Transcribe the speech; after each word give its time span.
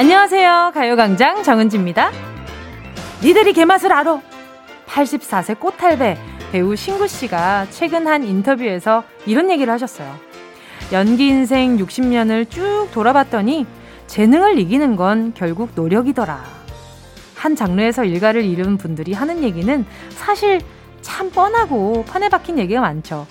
안녕하세요. 0.00 0.72
가요광장 0.72 1.42
정은지입니다. 1.42 2.10
니들이 3.22 3.52
개맛을 3.52 3.92
알아. 3.92 4.22
84세 4.86 5.60
꽃탈배 5.60 6.16
배우 6.52 6.74
신구 6.74 7.06
씨가 7.06 7.66
최근 7.68 8.06
한 8.06 8.24
인터뷰에서 8.24 9.04
이런 9.26 9.50
얘기를 9.50 9.70
하셨어요. 9.70 10.10
연기 10.90 11.28
인생 11.28 11.76
60년을 11.76 12.48
쭉 12.48 12.88
돌아봤더니 12.94 13.66
재능을 14.06 14.58
이기는 14.58 14.96
건 14.96 15.34
결국 15.36 15.72
노력이더라. 15.74 16.44
한 17.34 17.54
장르에서 17.54 18.02
일가를 18.04 18.42
이룬 18.42 18.78
분들이 18.78 19.12
하는 19.12 19.42
얘기는 19.42 19.84
사실 20.08 20.62
참 21.02 21.30
뻔하고 21.30 22.06
판에 22.06 22.30
박힌 22.30 22.58
얘기가 22.58 22.80
많죠. 22.80 23.26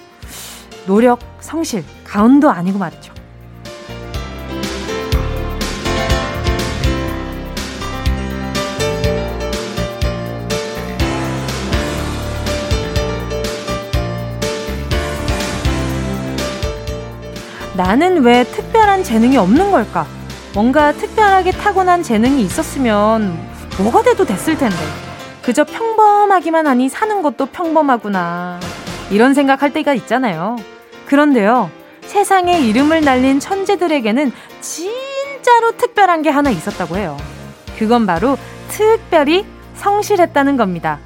노력, 0.86 1.18
성실, 1.40 1.84
가운도 2.04 2.52
아니고 2.52 2.78
말이죠. 2.78 3.19
나는 17.80 18.24
왜 18.26 18.44
특별한 18.44 19.06
재능이 19.06 19.38
없는 19.38 19.72
걸까? 19.72 20.06
뭔가 20.54 20.92
특별하게 20.92 21.52
타고난 21.52 22.04
재능이 22.04 22.42
있었으면 22.42 23.40
뭐가 23.78 24.04
돼도 24.04 24.26
됐을 24.26 24.58
텐데. 24.58 24.76
그저 25.42 25.64
평범하기만 25.64 26.68
하니 26.68 26.90
사는 26.90 27.22
것도 27.22 27.46
평범하구나. 27.46 28.60
이런 29.12 29.34
생각할 29.34 29.72
때가 29.72 29.94
있잖아요. 29.94 30.58
그런데요, 31.06 31.72
세상에 32.02 32.60
이름을 32.60 33.00
날린 33.00 33.40
천재들에게는 33.40 34.34
진짜로 34.60 35.78
특별한 35.78 36.22
게 36.22 36.30
하나 36.30 36.50
있었다고 36.50 36.98
해요. 36.98 37.16
그건 37.78 38.06
바로 38.06 38.38
특별히 38.68 39.46
성실했다는 39.76 40.58
겁니다. 40.58 41.00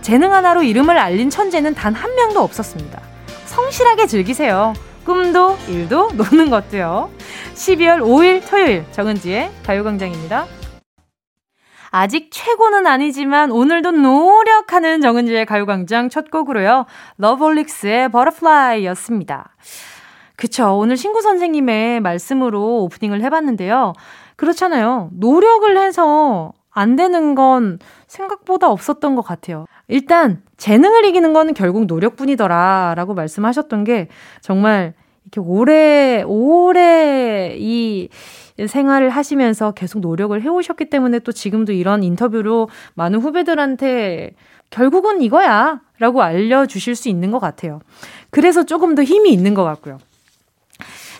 재능 0.00 0.32
하나로 0.32 0.62
이름을 0.62 0.96
알린 0.96 1.28
천재는 1.28 1.74
단 1.74 1.92
한 1.92 2.14
명도 2.14 2.40
없었습니다. 2.40 3.00
성실하게 3.46 4.06
즐기세요. 4.06 4.74
꿈도, 5.10 5.56
일도, 5.68 6.12
노는 6.14 6.50
것도요. 6.50 7.10
12월 7.54 8.00
5일 8.00 8.48
토요일 8.48 8.84
정은지의 8.92 9.50
가요광장입니다. 9.66 10.46
아직 11.90 12.30
최고는 12.30 12.86
아니지만 12.86 13.50
오늘도 13.50 13.90
노력하는 13.90 15.00
정은지의 15.00 15.46
가요광장 15.46 16.10
첫 16.10 16.30
곡으로요. 16.30 16.86
러브홀릭스의 17.16 18.10
Butterfly였습니다. 18.12 19.56
그쵸. 20.36 20.78
오늘 20.78 20.96
신구 20.96 21.22
선생님의 21.22 21.98
말씀으로 21.98 22.84
오프닝을 22.84 23.20
해봤는데요. 23.22 23.94
그렇잖아요. 24.36 25.10
노력을 25.12 25.76
해서 25.76 26.52
안 26.70 26.94
되는 26.94 27.34
건 27.34 27.80
생각보다 28.06 28.70
없었던 28.70 29.16
것 29.16 29.22
같아요. 29.22 29.66
일단, 29.88 30.44
재능을 30.56 31.04
이기는 31.04 31.32
건 31.32 31.52
결국 31.52 31.86
노력뿐이더라. 31.86 32.94
라고 32.96 33.14
말씀하셨던 33.14 33.82
게 33.82 34.06
정말 34.40 34.94
이렇게 35.24 35.40
오래, 35.40 36.22
오래 36.26 37.56
이 37.58 38.08
생활을 38.66 39.10
하시면서 39.10 39.72
계속 39.72 40.00
노력을 40.00 40.40
해오셨기 40.40 40.90
때문에 40.90 41.20
또 41.20 41.32
지금도 41.32 41.72
이런 41.72 42.02
인터뷰로 42.02 42.68
많은 42.94 43.20
후배들한테 43.20 44.32
결국은 44.70 45.22
이거야 45.22 45.80
라고 45.98 46.22
알려주실 46.22 46.94
수 46.94 47.08
있는 47.08 47.30
것 47.30 47.38
같아요. 47.38 47.80
그래서 48.30 48.64
조금 48.64 48.94
더 48.94 49.02
힘이 49.02 49.32
있는 49.32 49.54
것 49.54 49.64
같고요. 49.64 49.98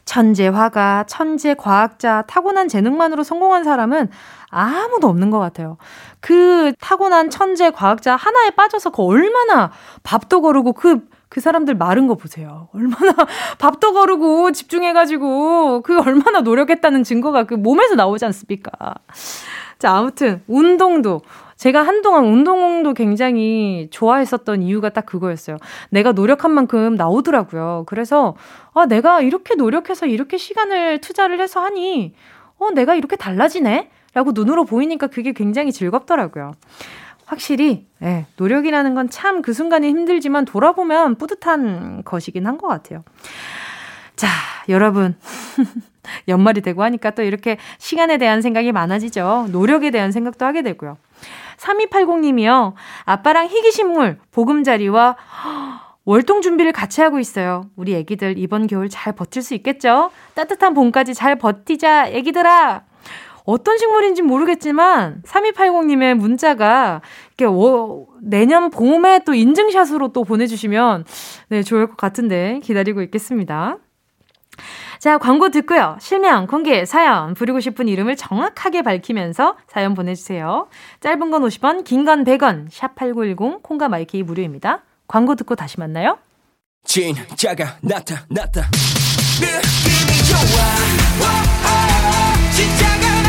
천재 0.04 0.48
화가, 0.48 1.04
천재 1.06 1.54
과학자, 1.54 2.22
타고난 2.26 2.68
재능만으로 2.68 3.22
성공한 3.22 3.64
사람은 3.64 4.08
아무도 4.48 5.08
없는 5.08 5.30
것 5.30 5.38
같아요. 5.38 5.76
그 6.20 6.72
타고난 6.80 7.30
천재 7.30 7.70
과학자 7.70 8.16
하나에 8.16 8.50
빠져서 8.50 8.90
그 8.90 9.02
얼마나 9.02 9.70
밥도 10.02 10.42
거르고 10.42 10.72
그 10.72 11.06
그 11.30 11.40
사람들 11.40 11.76
마른 11.76 12.08
거 12.08 12.16
보세요. 12.16 12.68
얼마나 12.74 13.14
밥도 13.58 13.92
거르고 13.92 14.50
집중해가지고 14.50 15.82
그 15.82 16.00
얼마나 16.00 16.40
노력했다는 16.40 17.04
증거가 17.04 17.44
그 17.44 17.54
몸에서 17.54 17.94
나오지 17.94 18.24
않습니까? 18.26 18.72
자, 19.78 19.92
아무튼 19.96 20.42
운동도 20.48 21.22
제가 21.56 21.86
한동안 21.86 22.24
운동도 22.24 22.94
굉장히 22.94 23.86
좋아했었던 23.92 24.62
이유가 24.62 24.88
딱 24.88 25.06
그거였어요. 25.06 25.58
내가 25.90 26.10
노력한 26.12 26.50
만큼 26.50 26.96
나오더라고요. 26.96 27.84
그래서 27.86 28.34
아, 28.74 28.86
내가 28.86 29.20
이렇게 29.20 29.54
노력해서 29.54 30.06
이렇게 30.06 30.36
시간을 30.36 31.00
투자를 31.00 31.40
해서 31.40 31.60
하니 31.60 32.12
어, 32.58 32.70
내가 32.72 32.96
이렇게 32.96 33.14
달라지네? 33.14 33.88
라고 34.14 34.32
눈으로 34.32 34.64
보이니까 34.64 35.06
그게 35.06 35.32
굉장히 35.32 35.70
즐겁더라고요. 35.70 36.54
확실히 37.30 37.86
예, 38.02 38.26
노력이라는 38.36 38.94
건 38.94 39.08
참 39.10 39.42
그 39.42 39.52
순간에 39.52 39.88
힘들지만 39.88 40.44
돌아보면 40.44 41.14
뿌듯한 41.16 42.02
것이긴 42.04 42.46
한 42.46 42.58
것 42.58 42.66
같아요. 42.68 43.04
자, 44.16 44.28
여러분. 44.68 45.16
연말이 46.28 46.60
되고 46.60 46.82
하니까 46.82 47.10
또 47.10 47.22
이렇게 47.22 47.56
시간에 47.78 48.18
대한 48.18 48.42
생각이 48.42 48.72
많아지죠. 48.72 49.48
노력에 49.52 49.90
대한 49.90 50.12
생각도 50.12 50.44
하게 50.44 50.62
되고요. 50.62 50.96
3280님이요. 51.58 52.72
아빠랑 53.04 53.46
희귀식물, 53.46 54.18
보금자리와 54.32 55.16
월동 56.04 56.40
준비를 56.40 56.72
같이 56.72 57.00
하고 57.02 57.18
있어요. 57.20 57.66
우리 57.76 57.94
애기들 57.94 58.38
이번 58.38 58.66
겨울 58.66 58.88
잘 58.88 59.12
버틸 59.14 59.42
수 59.42 59.54
있겠죠? 59.54 60.10
따뜻한 60.34 60.74
봄까지 60.74 61.14
잘 61.14 61.36
버티자, 61.36 62.08
애기들아! 62.08 62.82
어떤 63.50 63.78
식물인지 63.78 64.22
모르겠지만 64.22 65.22
3280님의 65.26 66.14
문자가 66.14 67.00
이렇게 67.36 67.44
워, 67.46 68.06
내년 68.22 68.70
봄에 68.70 69.20
또 69.24 69.34
인증샷으로 69.34 70.08
또 70.12 70.24
보내주시면 70.24 71.04
네 71.48 71.62
좋을 71.62 71.88
것 71.88 71.96
같은데 71.96 72.60
기다리고 72.62 73.02
있겠습니다. 73.02 73.76
자, 74.98 75.16
광고 75.16 75.48
듣고요. 75.48 75.96
실명, 76.00 76.46
공개, 76.46 76.84
사연, 76.84 77.32
부르고 77.32 77.60
싶은 77.60 77.88
이름을 77.88 78.16
정확하게 78.16 78.82
밝히면서 78.82 79.56
사연 79.66 79.94
보내주세요. 79.94 80.68
짧은 81.00 81.30
건 81.30 81.42
50원, 81.42 81.84
긴 81.84 82.04
건 82.04 82.24
100원, 82.24 82.70
샵8910, 82.70 83.62
콩과 83.62 83.88
마이케이 83.88 84.22
무료입니다. 84.22 84.82
광고 85.08 85.34
듣고 85.34 85.54
다시 85.54 85.80
만나요. 85.80 86.18
진짜가 86.84 87.78
나타났다. 87.80 88.68
느낌이 89.40 90.28
좋아. 90.28 91.00
진짜가 92.52 93.19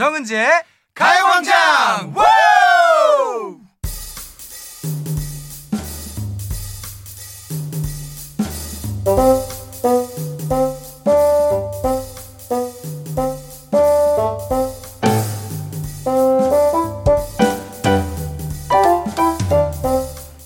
정은지의 0.00 0.48
가요광장 0.94 2.14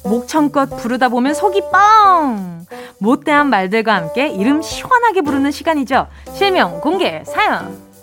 목청껏 0.03 0.69
부르다 0.79 1.09
보면 1.09 1.33
속이 1.35 1.63
뻥! 1.71 2.67
못대한 2.99 3.51
말들과 3.51 3.95
함께 3.95 4.27
이름 4.27 4.63
시원하게 4.63 5.21
부르는 5.21 5.53
시간이죠. 5.53 6.09
실명, 6.33 6.81
공개, 6.81 7.23
사연. 7.25 7.94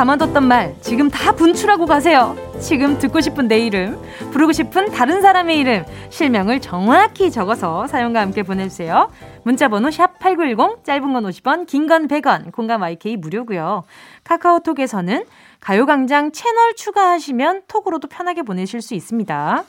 담아뒀던 0.00 0.48
말 0.48 0.74
지금 0.80 1.10
다 1.10 1.32
분출하고 1.32 1.84
가세요. 1.84 2.34
지금 2.58 2.98
듣고 2.98 3.20
싶은 3.20 3.48
내 3.48 3.58
이름, 3.58 4.00
부르고 4.32 4.52
싶은 4.52 4.90
다른 4.92 5.20
사람의 5.20 5.58
이름, 5.58 5.84
실명을 6.08 6.60
정확히 6.60 7.30
적어서 7.30 7.86
사연과 7.86 8.18
함께 8.22 8.42
보내주세요. 8.42 9.10
문자번호 9.44 9.90
샵 9.90 10.18
8910, 10.18 10.84
짧은 10.84 11.12
건 11.12 11.24
50원, 11.24 11.66
긴 11.66 11.86
건 11.86 12.08
100원, 12.08 12.50
공감 12.50 12.82
IK 12.82 13.18
무료고요. 13.18 13.84
카카오톡에서는 14.24 15.26
가요광장 15.60 16.32
채널 16.32 16.74
추가하시면 16.76 17.64
톡으로도 17.68 18.08
편하게 18.08 18.40
보내실 18.40 18.80
수 18.80 18.94
있습니다. 18.94 19.64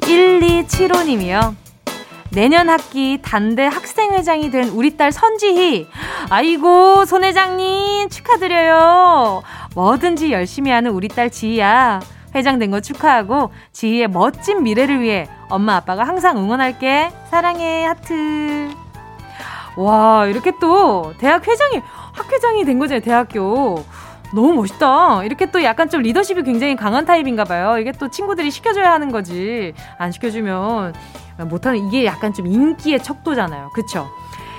1275님이요. 0.00 1.69
내년 2.32 2.68
학기 2.70 3.18
단대 3.22 3.66
학생회장이 3.66 4.50
된 4.50 4.68
우리 4.68 4.96
딸 4.96 5.10
선지희. 5.10 5.88
아이고, 6.30 7.04
손 7.04 7.24
회장님 7.24 8.08
축하드려요. 8.08 9.42
뭐든지 9.74 10.30
열심히 10.30 10.70
하는 10.70 10.92
우리 10.92 11.08
딸 11.08 11.30
지희야. 11.30 12.00
회장된 12.34 12.70
거 12.70 12.80
축하하고 12.80 13.50
지희의 13.72 14.08
멋진 14.08 14.62
미래를 14.62 15.00
위해 15.00 15.28
엄마 15.48 15.74
아빠가 15.74 16.04
항상 16.04 16.38
응원할게. 16.38 17.10
사랑해 17.30 17.84
하트. 17.84 18.70
와 19.76 20.26
이렇게 20.26 20.52
또 20.60 21.12
대학 21.18 21.46
회장이 21.46 21.82
학회장이 22.12 22.64
된 22.64 22.78
거잖아요 22.78 23.00
대학교. 23.00 23.84
너무 24.34 24.54
멋있다. 24.54 25.24
이렇게 25.24 25.50
또 25.50 25.62
약간 25.62 25.88
좀 25.88 26.02
리더십이 26.02 26.42
굉장히 26.42 26.76
강한 26.76 27.04
타입인가 27.04 27.44
봐요. 27.44 27.78
이게 27.78 27.92
또 27.92 28.08
친구들이 28.08 28.50
시켜줘야 28.50 28.92
하는 28.92 29.10
거지. 29.10 29.74
안 29.98 30.12
시켜주면 30.12 30.94
못하는, 31.48 31.86
이게 31.86 32.04
약간 32.04 32.32
좀 32.32 32.46
인기의 32.46 33.02
척도잖아요. 33.02 33.70
그쵸? 33.74 34.08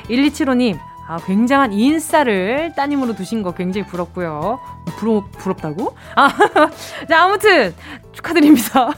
1275님, 0.10 0.78
아, 1.08 1.18
굉장한 1.26 1.74
인싸를 1.74 2.74
따님으로 2.76 3.16
두신 3.16 3.44
거 3.44 3.52
굉장히 3.52 3.86
부럽고요. 3.88 4.60
부러, 4.98 5.24
부럽다고? 5.38 5.96
아, 6.16 6.30
자, 7.08 7.24
아무튼 7.24 7.74
축하드립니다. 8.14 8.92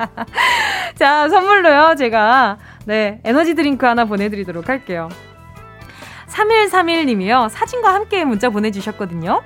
자, 0.96 1.28
선물로요, 1.28 1.94
제가, 1.96 2.58
네, 2.86 3.20
에너지 3.24 3.54
드링크 3.54 3.86
하나 3.86 4.04
보내드리도록 4.04 4.68
할게요. 4.68 5.08
3131님이요. 6.28 7.48
사진과 7.48 7.94
함께 7.94 8.24
문자 8.24 8.50
보내주셨거든요. 8.50 9.42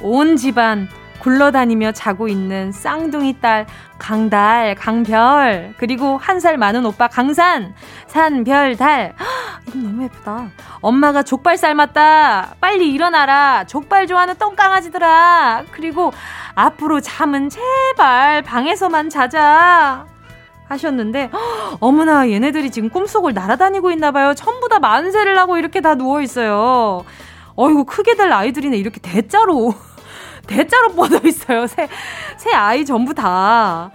온 0.00 0.36
집안 0.36 0.88
굴러다니며 1.20 1.92
자고 1.92 2.28
있는 2.28 2.70
쌍둥이 2.70 3.40
딸 3.40 3.66
강달, 3.98 4.76
강별, 4.76 5.74
그리고 5.76 6.16
한 6.16 6.38
살 6.38 6.56
많은 6.56 6.86
오빠 6.86 7.08
강산, 7.08 7.74
산, 8.06 8.44
별, 8.44 8.76
달. 8.76 9.14
이거 9.66 9.76
너무 9.78 10.04
예쁘다. 10.04 10.50
엄마가 10.80 11.24
족발 11.24 11.56
삶았다. 11.56 12.54
빨리 12.60 12.92
일어나라. 12.92 13.64
족발 13.66 14.06
좋아하는 14.06 14.36
똥강아지들아. 14.38 15.64
그리고 15.72 16.12
앞으로 16.54 17.00
잠은 17.00 17.48
제발 17.50 18.42
방에서만 18.42 19.10
자자. 19.10 20.06
하셨는데 20.68 21.30
어머나 21.80 22.30
얘네들이 22.30 22.70
지금 22.70 22.90
꿈속을 22.90 23.32
날아다니고 23.34 23.90
있나 23.90 24.12
봐요. 24.12 24.34
전부 24.34 24.68
다 24.68 24.78
만세를 24.78 25.36
하고 25.38 25.56
이렇게 25.58 25.80
다 25.80 25.96
누워 25.96 26.20
있어요. 26.22 27.04
어이구 27.56 27.86
크게 27.86 28.14
될 28.14 28.30
아이들이네 28.32 28.76
이렇게 28.76 29.00
대자로 29.00 29.74
대자로 30.48 30.88
뻗어 30.94 31.20
있어요. 31.26 31.66
새, 31.66 31.88
새 32.36 32.52
아이 32.52 32.84
전부 32.84 33.14
다. 33.14 33.90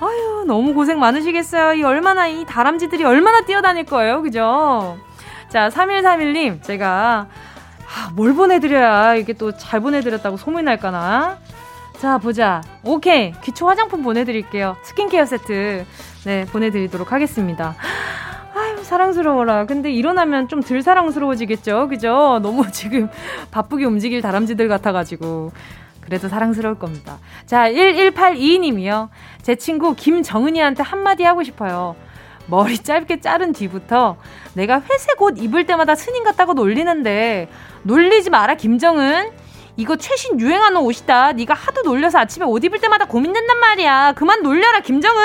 아유, 0.00 0.44
너무 0.46 0.74
고생 0.74 0.98
많으시겠어요. 1.00 1.74
이 1.74 1.82
얼마나, 1.84 2.26
이 2.26 2.44
다람쥐들이 2.44 3.04
얼마나 3.04 3.42
뛰어다닐 3.42 3.84
거예요. 3.84 4.22
그죠? 4.22 4.96
자, 5.48 5.68
3131님, 5.68 6.62
제가, 6.62 7.26
아, 7.28 8.10
뭘 8.14 8.34
보내드려야 8.34 9.14
이게 9.14 9.32
또 9.32 9.52
잘 9.52 9.80
보내드렸다고 9.80 10.36
소문이 10.36 10.64
날까나? 10.64 11.38
자, 11.98 12.18
보자. 12.18 12.60
오케이. 12.84 13.32
기초 13.40 13.66
화장품 13.68 14.02
보내드릴게요. 14.02 14.76
스킨케어 14.82 15.24
세트. 15.24 15.84
네, 16.26 16.44
보내드리도록 16.46 17.10
하겠습니다. 17.12 17.74
아유, 18.54 18.84
사랑스러워라. 18.84 19.66
근데 19.66 19.90
일어나면 19.90 20.46
좀 20.48 20.60
덜 20.62 20.80
사랑스러워지겠죠? 20.82 21.88
그죠? 21.88 22.38
너무 22.42 22.70
지금 22.70 23.08
바쁘게 23.50 23.84
움직일 23.84 24.20
다람쥐들 24.22 24.68
같아가지고. 24.68 25.50
그래도 26.08 26.26
사랑스러울 26.26 26.78
겁니다. 26.78 27.18
자, 27.44 27.70
11822님이요. 27.70 29.10
제 29.42 29.56
친구 29.56 29.94
김정은이한테 29.94 30.82
한마디 30.82 31.22
하고 31.22 31.42
싶어요. 31.42 31.96
머리 32.46 32.78
짧게 32.78 33.20
자른 33.20 33.52
뒤부터 33.52 34.16
내가 34.54 34.80
회색 34.80 35.20
옷 35.20 35.36
입을 35.38 35.66
때마다 35.66 35.94
스님 35.94 36.24
같다고 36.24 36.54
놀리는데 36.54 37.50
놀리지 37.82 38.30
마라 38.30 38.54
김정은 38.54 39.30
이거 39.76 39.96
최신 39.96 40.40
유행하는 40.40 40.80
옷이다 40.80 41.32
네가 41.32 41.52
하도 41.52 41.82
놀려서 41.82 42.20
아침에 42.20 42.46
옷 42.46 42.64
입을 42.64 42.80
때마다 42.80 43.04
고민된단 43.04 43.58
말이야 43.60 44.14
그만 44.16 44.42
놀려라 44.42 44.80
김정은 44.80 45.22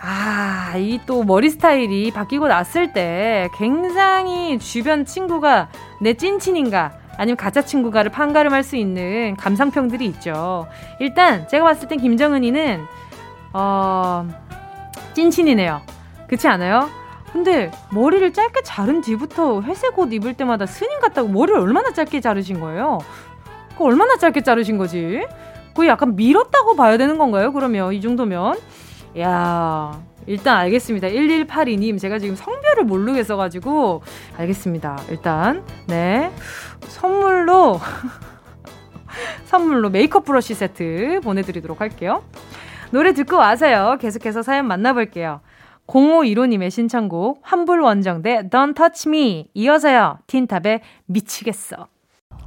아, 0.00 0.74
이 0.76 1.00
또 1.06 1.24
머리 1.24 1.50
스타일이 1.50 2.12
바뀌고 2.12 2.46
났을 2.46 2.92
때 2.92 3.48
굉장히 3.58 4.60
주변 4.60 5.04
친구가 5.04 5.70
내 6.00 6.14
찐친인가 6.14 6.92
아니면 7.16 7.36
가짜 7.36 7.62
친구가를 7.62 8.10
판가름할 8.10 8.62
수 8.62 8.76
있는 8.76 9.36
감상평들이 9.36 10.04
있죠. 10.06 10.66
일단 10.98 11.46
제가 11.48 11.64
봤을 11.64 11.88
땐 11.88 11.98
김정은이는 11.98 12.84
어 13.52 14.26
찐친이네요. 15.14 15.82
그렇지 16.26 16.48
않아요? 16.48 16.88
근데 17.32 17.70
머리를 17.90 18.32
짧게 18.32 18.62
자른 18.62 19.00
뒤부터 19.00 19.62
회색 19.62 19.98
옷 19.98 20.12
입을 20.12 20.34
때마다 20.34 20.66
스님 20.66 21.00
같다고 21.00 21.28
머리를 21.28 21.58
얼마나 21.58 21.92
짧게 21.92 22.20
자르신 22.20 22.60
거예요? 22.60 22.98
그 23.76 23.84
얼마나 23.84 24.16
짧게 24.16 24.42
자르신 24.42 24.76
거지? 24.76 25.26
거의 25.74 25.88
약간 25.88 26.14
밀었다고 26.16 26.76
봐야 26.76 26.98
되는 26.98 27.16
건가요? 27.16 27.52
그러면 27.52 27.94
이 27.94 28.00
정도면 28.00 28.58
야 29.18 30.02
일단 30.26 30.56
알겠습니다. 30.58 31.08
1182님, 31.08 31.98
제가 31.98 32.18
지금 32.18 32.36
성별을 32.36 32.84
모르겠어가지고, 32.84 34.02
알겠습니다. 34.36 34.98
일단, 35.10 35.64
네. 35.88 36.30
선물로, 36.82 37.80
선물로 39.46 39.90
메이크업 39.90 40.24
브러쉬 40.24 40.54
세트 40.54 41.20
보내드리도록 41.24 41.80
할게요. 41.80 42.22
노래 42.90 43.12
듣고 43.14 43.36
와서요. 43.36 43.96
계속해서 44.00 44.42
사연 44.42 44.66
만나볼게요. 44.66 45.40
0515님의 45.86 46.70
신청곡, 46.70 47.40
환불원정대 47.42 48.48
Don't 48.48 48.76
Touch 48.76 49.08
Me. 49.08 49.48
이어서요. 49.54 50.18
틴탑의 50.26 50.80
미치겠어. 51.06 51.88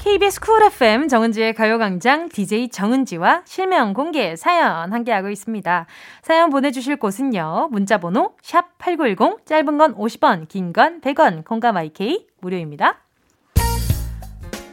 KBS 0.06 0.40
쿨 0.40 0.62
FM 0.62 1.08
정은지의 1.08 1.56
가요광장 1.56 2.30
DJ 2.30 2.70
정은지와 2.70 3.42
실명 3.46 3.96
공개 3.96 4.36
사연 4.36 4.94
함께하고 4.94 5.32
있습니다. 5.32 5.88
사연 6.22 6.52
보내주실 6.52 6.98
곳은요. 6.98 7.70
문자번호 7.72 8.36
샵 8.44 8.78
8910 8.78 9.48
짧은 9.48 9.80
건 9.80 9.96
50원 9.96 10.48
긴 10.48 10.74
건 10.74 11.02
100원 11.02 11.44
콩과 11.44 11.69
my 11.69 11.76
K 11.78 12.28
무료입니다. 12.40 13.00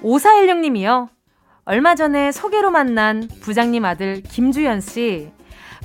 5416님이요. 0.02 1.08
얼마 1.64 1.94
전에 1.94 2.31
소개로 2.31 2.70
만난 2.70 3.26
부장님 3.40 3.87
아들 3.87 4.23
김주현 4.23 4.82
씨. 4.82 5.32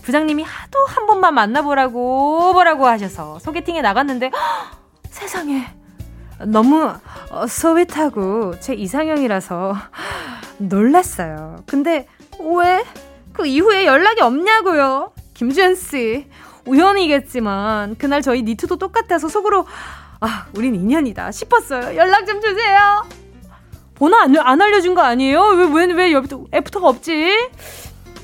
부장님이 0.01 0.43
하도 0.43 0.85
한 0.87 1.05
번만 1.05 1.33
만나보라고 1.33 2.51
뭐라고 2.51 2.85
하셔서 2.85 3.39
소개팅에 3.39 3.81
나갔는데 3.81 4.27
허, 4.27 4.37
세상에 5.09 5.76
너무 6.45 6.93
어, 7.31 7.47
소윗하고 7.47 8.59
제 8.59 8.73
이상형이라서 8.73 9.75
놀랐어요. 10.59 11.57
근데 11.65 12.07
왜 12.39 12.83
그 13.37 13.45
이후에 13.45 13.85
연락이 13.85 14.21
없냐고요? 14.21 15.11
김주현 15.35 15.75
씨. 15.75 16.27
우연이겠지만 16.65 17.95
그날 17.97 18.23
저희 18.23 18.41
니트도 18.41 18.77
똑같아서 18.77 19.29
속으로 19.29 19.65
아, 20.19 20.47
우린 20.55 20.73
인연이다 20.73 21.31
싶었어요. 21.31 21.95
연락 21.95 22.25
좀 22.25 22.41
주세요. 22.41 23.05
번호 23.93 24.17
안, 24.17 24.35
안 24.37 24.59
알려준 24.59 24.95
거 24.95 25.01
아니에요? 25.01 25.39
왜, 25.71 25.85
왜, 25.85 25.93
왜 25.93 26.13
애프터가 26.51 26.87
없지? 26.89 27.49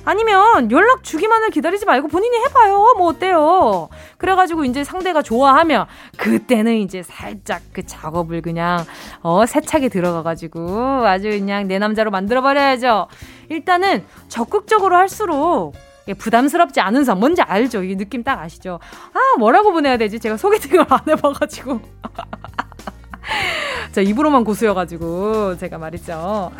아니면 0.05 0.69
연락 0.71 1.03
주기만을 1.03 1.49
기다리지 1.49 1.85
말고 1.85 2.07
본인이 2.07 2.37
해봐요. 2.37 2.95
뭐 2.97 3.07
어때요? 3.07 3.89
그래가지고 4.17 4.65
이제 4.65 4.83
상대가 4.83 5.21
좋아하면 5.21 5.85
그때는 6.17 6.77
이제 6.77 7.03
살짝 7.03 7.61
그 7.71 7.85
작업을 7.85 8.41
그냥 8.41 8.83
어 9.21 9.45
세차게 9.45 9.89
들어가가지고 9.89 11.05
아주 11.05 11.29
그냥 11.29 11.67
내 11.67 11.79
남자로 11.79 12.11
만들어버려야죠. 12.11 13.07
일단은 13.49 14.03
적극적으로 14.27 14.95
할수록 14.97 15.73
예, 16.07 16.13
부담스럽지 16.13 16.81
않은 16.81 17.05
선 17.05 17.19
뭔지 17.19 17.41
알죠? 17.41 17.83
이 17.83 17.95
느낌 17.95 18.23
딱 18.23 18.39
아시죠? 18.39 18.79
아 19.13 19.37
뭐라고 19.39 19.71
보내야 19.71 19.97
되지? 19.97 20.19
제가 20.19 20.35
소개팅을 20.37 20.85
안 20.89 20.99
해봐가지고. 21.07 21.79
자, 23.91 24.01
입으로만 24.01 24.43
고수여가지고, 24.43 25.57
제가 25.57 25.77
말이죠. 25.77 26.51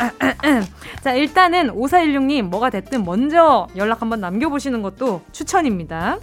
자, 1.01 1.13
일단은 1.13 1.69
5416님, 1.75 2.43
뭐가 2.43 2.69
됐든 2.69 3.03
먼저 3.05 3.67
연락 3.75 4.01
한번 4.01 4.19
남겨보시는 4.21 4.81
것도 4.81 5.21
추천입니다. 5.31 6.17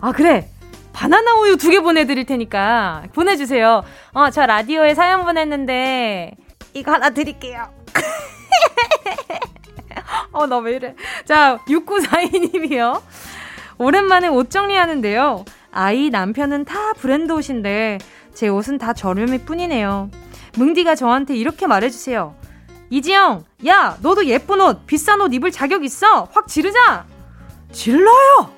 아, 0.00 0.12
그래! 0.12 0.48
바나나 0.92 1.34
우유 1.40 1.56
두 1.56 1.70
개 1.70 1.80
보내드릴 1.80 2.26
테니까 2.26 3.04
보내주세요. 3.14 3.82
어, 4.12 4.30
저 4.30 4.44
라디오에 4.44 4.94
사연 4.94 5.24
보냈는데, 5.24 6.32
이거 6.74 6.92
하나 6.92 7.10
드릴게요. 7.10 7.68
어, 10.32 10.46
나 10.46 10.58
왜 10.58 10.76
이래. 10.76 10.94
자, 11.24 11.58
6942님이요. 11.66 13.00
오랜만에 13.78 14.28
옷 14.28 14.50
정리하는데요. 14.50 15.44
아이, 15.72 16.10
남편은 16.10 16.64
다 16.64 16.92
브랜드 16.94 17.32
옷인데, 17.32 17.98
제 18.34 18.48
옷은 18.48 18.78
다 18.78 18.92
저렴일 18.92 19.44
뿐이네요. 19.44 20.10
뭉디가 20.56 20.94
저한테 20.94 21.36
이렇게 21.36 21.66
말해주세요. 21.66 22.34
이지영, 22.90 23.44
야, 23.66 23.96
너도 24.02 24.26
예쁜 24.26 24.60
옷, 24.60 24.86
비싼 24.86 25.20
옷 25.20 25.32
입을 25.32 25.50
자격 25.52 25.84
있어? 25.84 26.28
확 26.32 26.48
지르자! 26.48 27.04
질러요! 27.72 28.50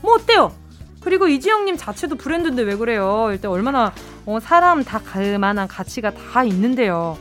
뭐 0.00 0.14
어때요? 0.14 0.52
그리고 1.00 1.28
이지영님 1.28 1.76
자체도 1.76 2.16
브랜드인데 2.16 2.62
왜 2.62 2.76
그래요? 2.76 3.28
일단 3.30 3.50
얼마나, 3.50 3.92
어, 4.26 4.40
사람 4.40 4.82
다 4.84 4.98
갈 5.00 5.38
만한 5.38 5.68
가치가 5.68 6.10
다 6.12 6.44
있는데요. 6.44 7.18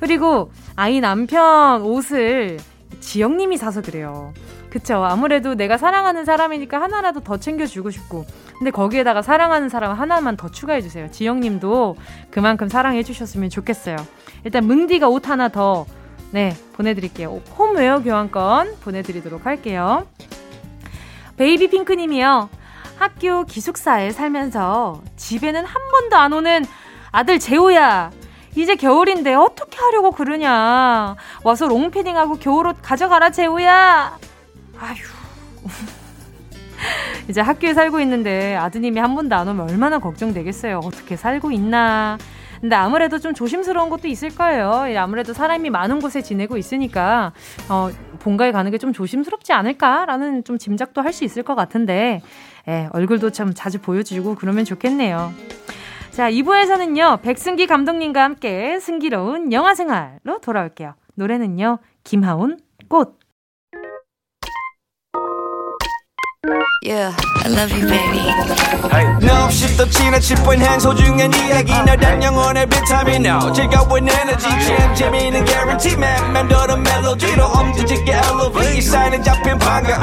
그리고 0.00 0.50
아이 0.74 1.00
남편 1.00 1.82
옷을 1.82 2.58
지영님이 3.00 3.56
사서 3.56 3.80
그래요. 3.82 4.32
그쵸. 4.70 5.02
아무래도 5.04 5.54
내가 5.54 5.78
사랑하는 5.78 6.24
사람이니까 6.26 6.80
하나라도 6.80 7.20
더 7.20 7.38
챙겨주고 7.38 7.90
싶고. 7.90 8.26
근데 8.58 8.70
거기에다가 8.70 9.22
사랑하는 9.22 9.68
사람 9.68 9.92
하나만 9.92 10.36
더 10.36 10.50
추가해 10.50 10.80
주세요. 10.80 11.10
지영 11.10 11.40
님도 11.40 11.96
그만큼 12.30 12.68
사랑해 12.68 13.02
주셨으면 13.02 13.50
좋겠어요. 13.50 13.96
일단 14.44 14.66
뭉디가 14.66 15.08
옷 15.08 15.28
하나 15.28 15.48
더, 15.48 15.86
네, 16.30 16.56
보내드릴게요. 16.74 17.42
홈웨어 17.58 18.02
교환권 18.02 18.76
보내드리도록 18.80 19.46
할게요. 19.46 20.06
베이비 21.36 21.68
핑크님이요. 21.68 22.48
학교 22.98 23.44
기숙사에 23.44 24.10
살면서 24.10 25.02
집에는 25.16 25.64
한 25.64 25.90
번도 25.90 26.16
안 26.16 26.32
오는 26.32 26.64
아들 27.12 27.38
재호야. 27.38 28.10
이제 28.54 28.74
겨울인데 28.74 29.34
어떻게 29.34 29.78
하려고 29.78 30.12
그러냐. 30.12 31.14
와서 31.44 31.66
롱패딩하고 31.66 32.36
겨울옷 32.38 32.76
가져가라 32.80 33.30
재호야. 33.30 34.18
아휴. 34.80 35.15
이제 37.28 37.40
학교에 37.40 37.74
살고 37.74 38.00
있는데 38.00 38.56
아드님이 38.56 39.00
한 39.00 39.14
번도 39.14 39.34
안 39.34 39.48
오면 39.48 39.70
얼마나 39.70 39.98
걱정되겠어요. 39.98 40.80
어떻게 40.84 41.16
살고 41.16 41.50
있나. 41.52 42.18
근데 42.60 42.74
아무래도 42.74 43.18
좀 43.18 43.34
조심스러운 43.34 43.90
것도 43.90 44.08
있을 44.08 44.34
거예요. 44.34 44.86
아무래도 44.98 45.34
사람이 45.34 45.68
많은 45.68 46.00
곳에 46.00 46.22
지내고 46.22 46.56
있으니까 46.56 47.32
어, 47.68 47.90
본가에 48.20 48.50
가는 48.52 48.70
게 48.70 48.78
좀 48.78 48.92
조심스럽지 48.92 49.52
않을까라는 49.52 50.44
좀 50.44 50.56
짐작도 50.58 51.02
할 51.02 51.12
수 51.12 51.24
있을 51.24 51.42
것 51.42 51.54
같은데 51.54 52.22
예, 52.68 52.88
얼굴도 52.92 53.30
참 53.30 53.52
자주 53.54 53.78
보여주고 53.80 54.34
그러면 54.36 54.64
좋겠네요. 54.64 55.32
자, 56.10 56.30
2부에서는요, 56.30 57.20
백승기 57.20 57.66
감독님과 57.66 58.22
함께 58.22 58.80
승기로운 58.80 59.52
영화 59.52 59.74
생활로 59.74 60.40
돌아올게요. 60.42 60.94
노래는요, 61.14 61.78
김하운, 62.04 62.58
꽃. 62.88 63.18
Yeah, 66.82 67.12
I 67.44 67.48
love 67.48 67.72
you, 67.72 67.86
baby. 67.88 68.30
No, 69.22 69.44
없이 69.44 69.76
또 69.76 69.88
지나칠 69.88 70.36
뻔한 70.44 70.78
소중한 70.78 71.32
이야기. 71.34 71.72
너란 71.72 72.22
영혼의 72.22 72.66
비타민. 72.66 73.26
No 73.26 73.52
즐거운 73.52 74.08
에너지. 74.08 74.46
참 74.48 74.94
재미있는 74.94 75.44
guarantee 75.44 75.94
man. 75.96 76.32
맘대로 76.32 76.76
멜로디로 76.76 77.44
엄지짓게 77.44 78.12
elevate. 78.12 78.78
이 78.78 78.80
사인은 78.80 79.22
잡힌 79.22 79.58
반가움 79.58 80.00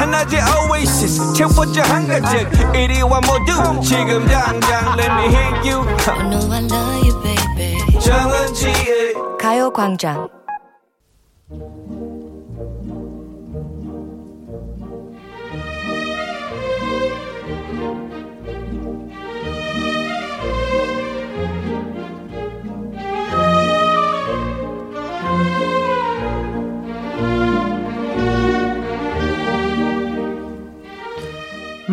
하나의 0.00 0.40
oasis. 0.70 1.32
채워져 1.34 1.82
한가득 1.82 2.74
이리와 2.74 3.20
모두. 3.20 3.80
지금 3.82 4.26
당장 4.26 4.98
let 4.98 5.10
me 5.12 5.26
hit 5.28 5.70
you. 5.70 5.86
I 6.08 6.28
know 6.28 6.52
I 6.52 6.62
love 6.64 7.06
you, 7.06 7.22
baby. 7.22 8.00
정은지의 8.00 9.14
가요광장 9.40 10.28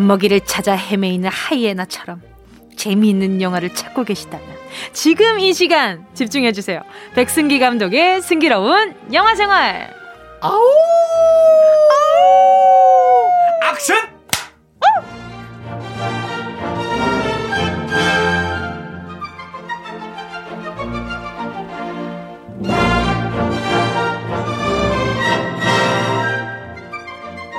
먹이를 0.02 0.40
찾아 0.40 0.74
헤매이는 0.74 1.28
하이에나처럼 1.30 2.20
재미있는 2.76 3.40
영화를 3.40 3.74
찾고 3.74 4.04
계시다면 4.04 4.46
지금 4.92 5.38
이 5.38 5.52
시간 5.52 6.06
집중해 6.14 6.52
주세요. 6.52 6.82
백승기 7.14 7.58
감독의 7.58 8.22
승기로운 8.22 8.94
영화 9.12 9.34
생활. 9.34 9.94
아우! 10.40 10.54
아우! 11.92 13.72
액션! 13.72 14.12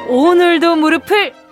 오늘도 0.10 0.76
무릎을 0.76 1.43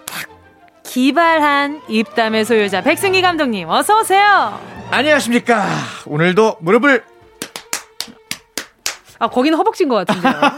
기발한 1.01 1.81
입담의 1.88 2.43
소유자 2.43 2.81
백승기 2.81 3.21
감독님 3.21 3.69
어서 3.69 4.01
오세요. 4.01 4.60
안녕하십니까. 4.89 5.65
오늘도 6.05 6.57
무릎을 6.60 7.01
아 9.19 9.29
거기는 9.29 9.57
허벅지인 9.57 9.88
것 9.88 10.05
같은데요. 10.05 10.33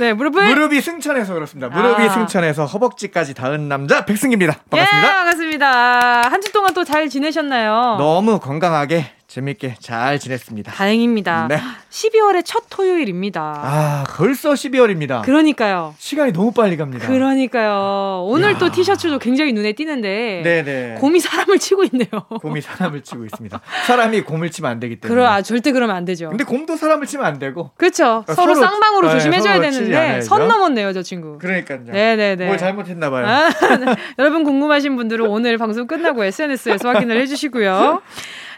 네, 0.00 0.12
무릎을 0.12 0.48
무릎이 0.48 0.82
승천해서 0.82 1.32
그렇습니다. 1.32 1.68
무릎이 1.74 2.02
아. 2.02 2.08
승천해서 2.10 2.66
허벅지까지 2.66 3.32
닿은 3.32 3.70
남자 3.70 4.04
백승기입니다. 4.04 4.56
반갑습니다. 4.68 5.08
예, 5.08 5.12
반갑습니다. 5.14 6.28
한 6.30 6.42
주 6.42 6.52
동안 6.52 6.74
또 6.74 6.84
잘 6.84 7.08
지내셨나요? 7.08 7.96
너무 7.98 8.38
건강하게 8.38 9.06
재밌게 9.34 9.74
잘 9.80 10.20
지냈습니다. 10.20 10.70
다행입니다. 10.70 11.48
네. 11.48 11.58
12월의 11.90 12.42
첫 12.44 12.66
토요일입니다. 12.70 13.40
아, 13.40 14.04
벌써 14.16 14.52
12월입니다. 14.52 15.22
그러니까요. 15.22 15.92
시간이 15.98 16.32
너무 16.32 16.52
빨리 16.52 16.76
갑니다. 16.76 17.08
그러니까요. 17.08 18.26
오늘 18.28 18.52
야. 18.52 18.58
또 18.58 18.70
티셔츠도 18.70 19.18
굉장히 19.18 19.52
눈에 19.52 19.72
띄는데 19.72 20.42
네네. 20.44 20.94
곰이 21.00 21.18
사람을 21.18 21.58
치고 21.58 21.82
있네요. 21.82 22.06
곰이 22.42 22.60
사람을 22.60 23.02
치고 23.02 23.24
있습니다. 23.24 23.60
사람이 23.86 24.20
곰을 24.20 24.52
치면 24.52 24.70
안 24.70 24.78
되기 24.78 25.00
때문에. 25.00 25.12
그럼 25.12 25.32
아, 25.32 25.42
절대 25.42 25.72
그러면 25.72 25.96
안 25.96 26.04
되죠. 26.04 26.28
근데 26.28 26.44
곰도 26.44 26.76
사람을 26.76 27.08
치면 27.08 27.26
안 27.26 27.40
되고. 27.40 27.72
그렇죠. 27.76 28.22
그러니까 28.24 28.34
서로, 28.34 28.54
서로, 28.54 28.68
쌍방으로 28.68 29.08
네, 29.08 29.14
조심해줘야 29.14 29.60
되는데 29.60 30.20
선 30.20 30.46
넘었네요, 30.46 30.92
저 30.92 31.02
친구. 31.02 31.38
그러니까요. 31.38 31.80
네네네. 31.86 32.46
뭘 32.46 32.56
잘못했나 32.56 33.10
봐요. 33.10 33.26
아, 33.26 33.48
네. 33.78 33.96
여러분 34.20 34.44
궁금하신 34.44 34.94
분들은 34.94 35.26
오늘 35.26 35.58
방송 35.58 35.88
끝나고 35.88 36.22
SNS에서 36.22 36.88
확인을 36.88 37.20
해주시고요. 37.22 38.00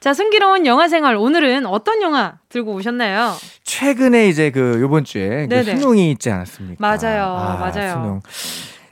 자, 0.01 0.15
승기로운 0.15 0.67
영화 0.67 0.89
생활 0.89 1.17
오늘은 1.17 1.67
어떤 1.67 2.03
영화 2.03 2.35
들고 2.49 2.73
오셨나요? 2.75 3.33
최근에 3.65 4.29
이제 4.29 4.51
그 4.51 4.79
요번 4.81 5.05
주에 5.05 5.47
그 5.49 5.63
수능이 5.63 6.11
있지 6.13 6.31
않았습니까? 6.31 6.77
맞아요. 6.81 7.25
아, 7.25 7.57
맞아요. 7.57 7.93
수능. 7.93 8.21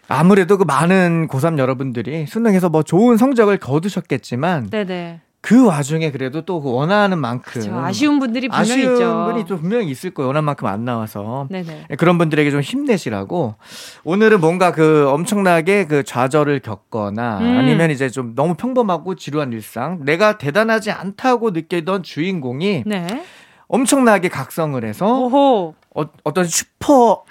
아무래도 0.08 0.58
그 0.58 0.64
많은 0.64 1.28
고3 1.28 1.58
여러분들이 1.58 2.26
수능에서 2.26 2.68
뭐 2.68 2.82
좋은 2.82 3.16
성적을 3.16 3.58
거두셨겠지만 3.58 4.70
네네. 4.70 5.20
그 5.44 5.66
와중에 5.66 6.10
그래도 6.10 6.40
또그 6.40 6.72
원하는 6.72 7.18
만큼 7.18 7.60
그쵸, 7.60 7.74
아쉬운 7.74 8.18
분들이 8.18 8.48
분명히 8.48 8.72
아쉬운 8.72 8.94
있죠. 8.94 9.26
분이 9.26 9.44
또 9.44 9.58
분명히 9.58 9.90
있을 9.90 10.08
거예요. 10.12 10.28
원하는 10.28 10.46
만큼 10.46 10.66
안 10.66 10.86
나와서 10.86 11.48
네네. 11.50 11.88
예, 11.90 11.96
그런 11.96 12.16
분들에게 12.16 12.50
좀 12.50 12.62
힘내시라고 12.62 13.54
오늘은 14.04 14.40
뭔가 14.40 14.72
그 14.72 15.06
엄청나게 15.10 15.84
그 15.84 16.02
좌절을 16.02 16.60
겪거나 16.60 17.40
음. 17.40 17.58
아니면 17.58 17.90
이제 17.90 18.08
좀 18.08 18.34
너무 18.34 18.54
평범하고 18.54 19.16
지루한 19.16 19.52
일상 19.52 20.02
내가 20.06 20.38
대단하지 20.38 20.90
않다고 20.92 21.50
느끼던 21.50 22.04
주인공이 22.04 22.84
네. 22.86 23.06
엄청나게 23.68 24.30
각성을 24.30 24.82
해서 24.82 25.74
어, 25.94 26.04
어떤 26.24 26.44
슈퍼 26.46 27.22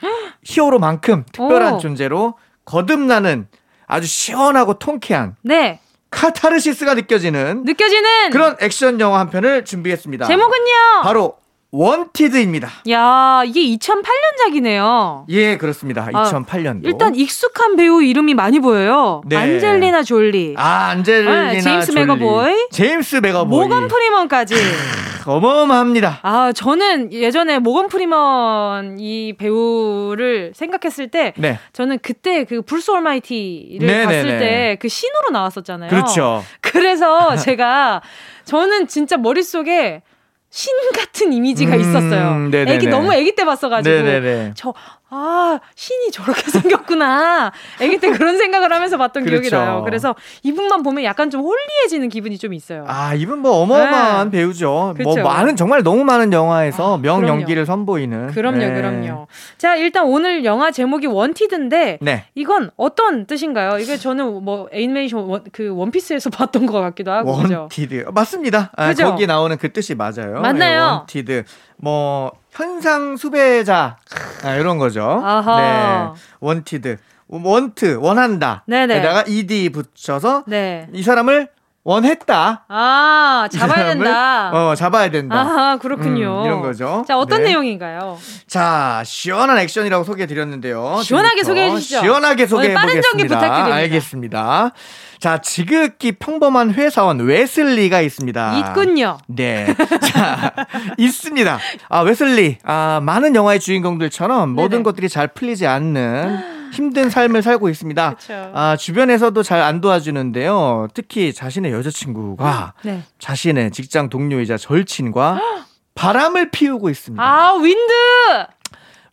히어로만큼 0.43 1.23
특별한 1.31 1.73
오. 1.73 1.77
존재로 1.79 2.35
거듭나는 2.65 3.47
아주 3.87 4.05
시원하고 4.05 4.75
통쾌한 4.75 5.35
네. 5.41 5.79
카타르시스가 6.13 6.93
느껴지는 6.93 7.63
느껴지는 7.65 8.29
그런 8.31 8.55
액션 8.61 8.99
영화 8.99 9.19
한 9.19 9.29
편을 9.29 9.65
준비했습니다. 9.65 10.25
제목은요? 10.27 11.01
바로 11.03 11.35
원티드입니다. 11.71 12.69
야, 12.91 13.41
이게 13.47 13.61
2008년작이네요. 13.77 15.25
예, 15.29 15.57
그렇습니다. 15.57 16.05
2008년도. 16.13 16.85
아, 16.85 16.89
일단 16.89 17.15
익숙한 17.15 17.75
배우 17.75 18.03
이름이 18.03 18.35
많이 18.35 18.59
보여요. 18.59 19.23
네. 19.25 19.35
안젤리나 19.37 20.03
졸리. 20.03 20.53
아, 20.55 20.89
안젤리나 20.91 21.51
네, 21.53 21.61
제임스 21.61 21.87
졸리. 21.93 21.99
맥어보이. 22.05 22.67
제임스 22.71 23.15
맥어보이. 23.17 23.59
모건 23.59 23.87
프리먼까지. 23.87 24.53
어마어마합니다. 25.31 26.19
아, 26.21 26.51
저는 26.53 27.13
예전에 27.13 27.59
모건 27.59 27.87
프리먼 27.87 28.97
이 28.99 29.33
배우를 29.33 30.51
생각했을 30.55 31.09
때 31.09 31.33
네. 31.37 31.59
저는 31.73 31.99
그때 32.01 32.43
그 32.43 32.61
브루스 32.61 32.91
올마이티를 32.91 33.87
네, 33.87 33.97
네 33.99 34.05
봤을 34.05 34.25
네. 34.25 34.39
때그 34.39 34.87
신으로 34.87 35.31
나왔었잖아요. 35.31 35.89
그렇죠. 35.89 36.43
그래서 36.61 37.35
제가 37.37 38.01
저는 38.45 38.87
진짜 38.87 39.17
머릿속에 39.17 40.01
신 40.49 40.71
같은 40.95 41.33
이미지가 41.33 41.75
음, 41.75 41.79
있었어요. 41.79 42.51
애기 42.67 42.85
너무 42.85 43.11
애기 43.11 43.33
때 43.35 43.43
봤어가지고 43.43 43.95
네네네. 43.95 44.51
저 44.55 44.71
아, 45.15 45.59
신이 45.75 46.09
저렇게 46.11 46.41
생겼구나. 46.49 47.51
아기 47.79 47.99
때 47.99 48.09
그런 48.09 48.37
생각을 48.39 48.73
하면서 48.73 48.97
봤던 48.97 49.23
그렇죠. 49.25 49.41
기억이 49.41 49.55
나요. 49.55 49.83
그래서 49.85 50.15
이분만 50.41 50.81
보면 50.81 51.03
약간 51.03 51.29
좀 51.29 51.41
holy해지는 51.41 52.09
기분이 52.09 52.39
좀 52.39 52.53
있어요. 52.53 52.85
아, 52.87 53.13
이분 53.13 53.39
뭐 53.39 53.51
어마어마한 53.61 54.31
네. 54.31 54.39
배우죠. 54.39 54.93
그렇죠. 54.97 55.21
뭐 55.21 55.31
많은 55.31 55.55
정말 55.55 55.83
너무 55.83 56.03
많은 56.03 56.33
영화에서 56.33 56.95
아, 56.95 56.97
명 56.97 57.27
연기를 57.27 57.67
선보이는. 57.67 58.31
그럼요, 58.31 58.57
네. 58.57 58.73
그럼요. 58.73 59.27
자, 59.59 59.75
일단 59.75 60.05
오늘 60.05 60.45
영화 60.45 60.71
제목이 60.71 61.05
Wanted인데 61.05 61.99
네. 62.01 62.25
이건 62.33 62.71
어떤 62.75 63.27
뜻인가요? 63.27 63.77
이게 63.77 63.97
저는 63.97 64.43
뭐 64.43 64.67
애니메이션 64.71 65.19
원, 65.25 65.43
그 65.51 65.69
원피스에서 65.75 66.31
봤던 66.33 66.65
것 66.65 66.81
같기도 66.81 67.11
하고. 67.11 67.31
Wanted. 67.33 67.97
그죠? 67.97 68.11
맞습니다. 68.11 68.71
아, 68.75 68.93
거기 68.93 69.27
나오는 69.27 69.55
그 69.57 69.71
뜻이 69.71 69.93
맞아요. 69.93 70.41
맞나요? 70.41 70.97
Wanted. 71.01 71.43
뭐 71.83 72.31
현상 72.51 73.17
수배자 73.17 73.97
아, 74.41 74.55
이런 74.55 74.77
거죠. 74.77 75.21
아하. 75.21 76.13
네. 76.13 76.21
Wanted. 76.39 76.97
Want 77.27 77.97
원한다. 77.99 78.63
네네. 78.67 78.99
에다가 78.99 79.25
ed 79.27 79.69
붙여서 79.69 80.45
네. 80.47 80.87
이 80.93 81.03
사람을 81.03 81.49
원했다. 81.83 82.63
아, 82.69 83.47
잡아야 83.51 83.89
된다. 83.89 84.51
어, 84.53 84.75
잡아야 84.75 85.11
된다. 85.11 85.35
아, 85.35 85.77
그렇군요. 85.81 86.41
음, 86.41 86.45
이런 86.45 86.61
거죠. 86.61 87.03
자, 87.05 87.17
어떤 87.17 87.43
네. 87.43 87.49
내용인가요? 87.49 88.17
자, 88.47 89.03
시원한 89.05 89.57
액션이라고 89.59 90.05
소개해 90.05 90.25
드렸는데요. 90.25 91.01
시원하게 91.03 91.43
소개해 91.43 91.71
주시죠. 91.71 91.99
시원하게 91.99 92.47
소개해 92.47 92.73
보겠습니다. 92.73 93.65
알겠습니다. 93.65 94.71
자, 95.19 95.39
지극히 95.39 96.13
평범한 96.13 96.73
회사원 96.73 97.19
웨슬리가 97.19 97.99
있습니다. 98.01 98.57
있군요. 98.59 99.17
네. 99.27 99.73
자, 100.13 100.53
있습니다. 100.97 101.59
아, 101.89 101.99
웨슬리. 102.01 102.57
아, 102.63 103.01
많은 103.03 103.35
영화의 103.35 103.59
주인공들처럼 103.59 104.49
모든 104.49 104.83
것들이 104.83 105.09
잘 105.09 105.27
풀리지 105.27 105.67
않는 105.67 106.52
힘든 106.73 107.09
삶을 107.09 107.41
살고 107.41 107.69
있습니다. 107.69 108.15
그쵸. 108.15 108.51
아, 108.53 108.75
주변에서도 108.77 109.41
잘 109.43 109.63
안 109.63 109.79
도와주는데요. 109.79 110.87
특히 110.93 111.31
자신의 111.33 111.71
여자친구가 111.71 112.73
네. 112.83 113.03
자신의 113.19 113.71
직장 113.71 114.09
동료이자 114.09 114.57
절친과 114.57 115.39
바람을 115.95 116.51
피우고 116.51 116.89
있습니다. 116.89 117.23
아, 117.23 117.53
wind! 117.53 117.93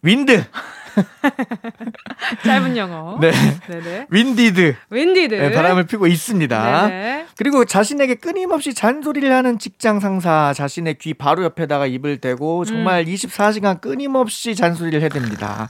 Wind. 0.03 0.45
짧은 2.45 2.77
영어. 2.77 3.19
네. 3.21 3.31
네네. 3.69 4.07
Winded. 4.11 4.75
Winded. 4.91 5.35
네, 5.35 5.53
바람을 5.53 5.87
피고 5.87 6.07
있습니다. 6.09 6.89
네네. 6.89 7.27
그리고 7.37 7.65
자신에게 7.65 8.17
끊임없이 8.17 8.75
잔소리를 8.75 9.31
하는 9.33 9.59
직장 9.59 10.01
상사 10.01 10.53
자신의 10.55 10.99
귀 10.99 11.15
바로 11.15 11.45
옆에다가 11.45 11.87
입을 11.87 12.19
대고 12.19 12.65
정말 12.65 13.05
음. 13.07 13.13
24시간 13.13 13.81
끊임없이 13.81 14.55
잔소리를 14.57 15.01
해댑니다. 15.09 15.69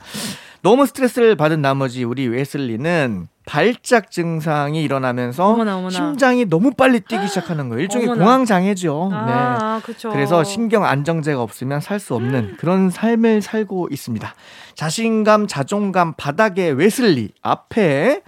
너무 0.63 0.87
스트레스를 0.87 1.37
받은 1.37 1.63
나머지 1.63 2.05
우리 2.05 2.29
웨슬리는 2.29 3.29
발작 3.47 4.11
증상이 4.11 4.83
일어나면서 4.85 5.47
어머나, 5.49 5.79
어머나. 5.79 5.91
심장이 5.91 6.45
너무 6.45 6.73
빨리 6.73 7.01
뛰기 7.01 7.27
시작하는 7.27 7.69
거예요. 7.69 7.83
일종의 7.83 8.07
어머나. 8.09 8.23
공황 8.25 8.45
장애죠. 8.45 9.11
아, 9.13 9.81
네. 9.85 10.11
그래서 10.13 10.45
신경 10.45 10.85
안정제가 10.85 11.41
없으면 11.43 11.81
살 11.81 11.99
수 11.99 12.15
없는 12.15 12.57
그런 12.59 12.91
삶을 12.91 13.43
살고 13.43 13.89
있습니다. 13.91 14.35
자신감, 14.75 15.47
자존감 15.47 16.13
바닥의 16.17 16.75
웨슬리 16.75 17.31
앞에 17.43 18.23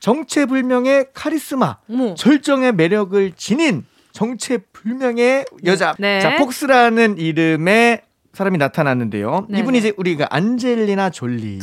정체불명의 0.00 1.06
카리스마, 1.14 1.76
어머. 1.90 2.14
절정의 2.14 2.72
매력을 2.72 3.32
지닌 3.36 3.84
정체불명의 4.12 5.46
여자. 5.64 5.94
네. 5.98 6.20
자, 6.20 6.36
폭스라는 6.36 7.18
이름의 7.18 8.02
사람이 8.32 8.58
나타났는데요. 8.58 9.46
네네. 9.48 9.60
이분이 9.60 9.78
이제 9.78 9.92
우리가 9.96 10.26
안젤리나 10.30 11.10
졸리. 11.10 11.58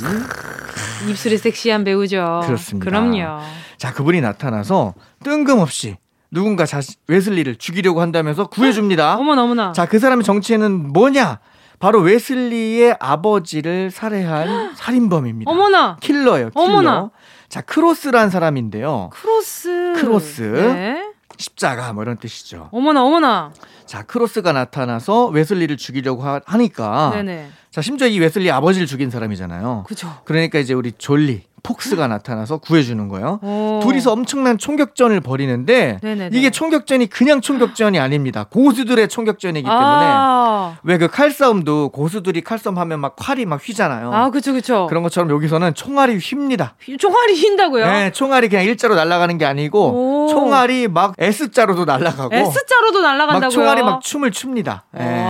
입술이 1.10 1.38
섹시한 1.38 1.84
배우죠. 1.84 2.41
그렇습니다. 2.45 2.89
그럼요. 2.89 3.39
자, 3.77 3.93
그분이 3.93 4.22
나타나서 4.22 4.93
뜬금없이 5.24 5.98
누군가 6.31 6.65
자신 6.65 6.95
웨슬리를 7.07 7.55
죽이려고 7.57 8.01
한다면서 8.01 8.48
구해줍니다. 8.48 9.15
어머나 9.15 9.43
어머나. 9.43 9.72
자, 9.74 9.86
그 9.86 10.00
사람의 10.00 10.24
정체는 10.24 10.91
뭐냐? 10.91 11.39
바로 11.79 12.00
웨슬리의 12.00 12.98
아버지를 13.00 13.91
살해한 13.91 14.75
살인범입니다. 14.75 15.51
어머나. 15.51 15.98
킬러예요. 16.00 16.50
킬러. 16.50 16.63
어머나. 16.63 17.10
자, 17.48 17.62
크로스란 17.62 18.29
사람인데요. 18.29 19.10
크로스. 19.13 19.93
크로스. 19.98 20.42
네. 20.42 21.04
십자가 21.37 21.93
뭐 21.93 22.03
이런 22.03 22.17
뜻이죠. 22.17 22.69
어머나 22.71 23.03
어머나. 23.03 23.51
자 23.85 24.03
크로스가 24.03 24.51
나타나서 24.51 25.27
웨슬리를 25.27 25.75
죽이려고 25.77 26.24
하, 26.24 26.39
니까 26.57 27.11
네네. 27.13 27.50
자 27.75 27.81
심지어 27.81 28.07
이 28.07 28.22
웨슬리 28.22 28.50
아버지를 28.51 28.88
죽인 28.88 29.09
사람이잖아요. 29.09 29.83
그죠. 29.85 30.07
그러니까 30.24 30.59
이제 30.59 30.74
우리 30.74 30.94
졸리 30.98 31.44
폭스가 31.61 32.07
나타나서 32.07 32.59
구해주는 32.59 33.07
거예요. 33.09 33.40
오. 33.42 33.79
둘이서 33.83 34.14
엄청난 34.14 34.57
총격전을 34.57 35.20
벌이는데 35.20 36.00
네네네. 36.01 36.38
이게 36.38 36.51
총격전이 36.51 37.07
그냥 37.07 37.42
총격전이 37.42 38.00
아닙니다. 38.00 38.46
고수들의 38.50 39.09
총격전이기 39.09 39.66
때문에 39.66 39.81
아. 39.81 40.77
왜그 40.83 41.09
칼싸움도 41.09 41.90
고수들이 41.90 42.42
칼싸움 42.42 42.77
하면 42.77 43.00
막 43.00 43.16
칼이 43.18 43.46
막 43.46 43.59
휘잖아요. 43.68 44.14
아 44.14 44.29
그렇죠 44.29 44.51
그렇죠. 44.51 44.85
그런 44.88 45.01
것처럼 45.03 45.29
여기서는 45.31 45.74
총알이 45.74 46.18
휩니다. 46.18 46.75
총알이 47.00 47.33
휜다고요? 47.42 47.83
네, 47.83 48.11
총알이 48.11 48.48
그냥 48.48 48.64
일자로 48.66 48.96
날아가는 48.96 49.38
게 49.38 49.46
아니고 49.46 50.25
오. 50.25 50.27
총알이 50.27 50.88
막 50.88 51.16
S자로도 51.18 51.85
날아가고 51.85 52.33
S자로도 52.33 53.01
날아간다고요? 53.01 53.40
막 53.42 53.50
총알이 53.50 53.81
막 53.81 54.01
춤을 54.01 54.31
춥니다. 54.31 54.85
네. 54.92 55.25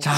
자 0.00 0.12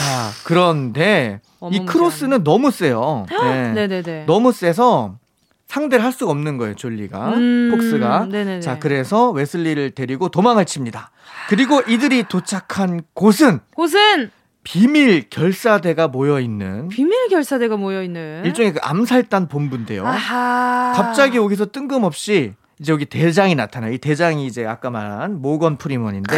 그런데 0.44 1.33
이 1.70 1.84
크로스는 1.84 2.44
너무 2.44 2.70
세요. 2.70 3.26
네. 3.30 3.72
네네네. 3.72 4.24
너무 4.26 4.52
세서 4.52 5.18
상대를 5.66 6.04
할 6.04 6.12
수가 6.12 6.30
없는 6.30 6.58
거예요, 6.58 6.74
졸리가. 6.74 7.30
음, 7.34 7.70
폭스가. 7.72 8.26
네네네. 8.26 8.60
자, 8.60 8.78
그래서 8.78 9.30
웨슬리를 9.30 9.90
데리고 9.92 10.28
도망을 10.28 10.64
칩니다. 10.64 11.10
그리고 11.48 11.80
이들이 11.86 12.24
도착한 12.28 13.02
곳은 13.14 13.60
곳은 13.74 14.30
비밀 14.62 15.28
결사대가 15.28 16.08
모여 16.08 16.40
있는 16.40 16.88
비밀 16.88 17.28
결사대가 17.28 17.76
모여 17.76 18.02
있는 18.02 18.42
일종의 18.44 18.72
그 18.72 18.80
암살단 18.82 19.48
본부인데요. 19.48 20.06
아하. 20.06 20.92
갑자기 20.96 21.36
여기서 21.36 21.66
뜬금없이 21.66 22.54
이제 22.80 22.92
여기 22.92 23.04
대장이 23.04 23.54
나타나요. 23.54 23.92
이 23.92 23.98
대장이 23.98 24.46
이제 24.46 24.66
아까 24.66 24.90
말한 24.90 25.40
모건 25.40 25.76
프리먼인데 25.76 26.37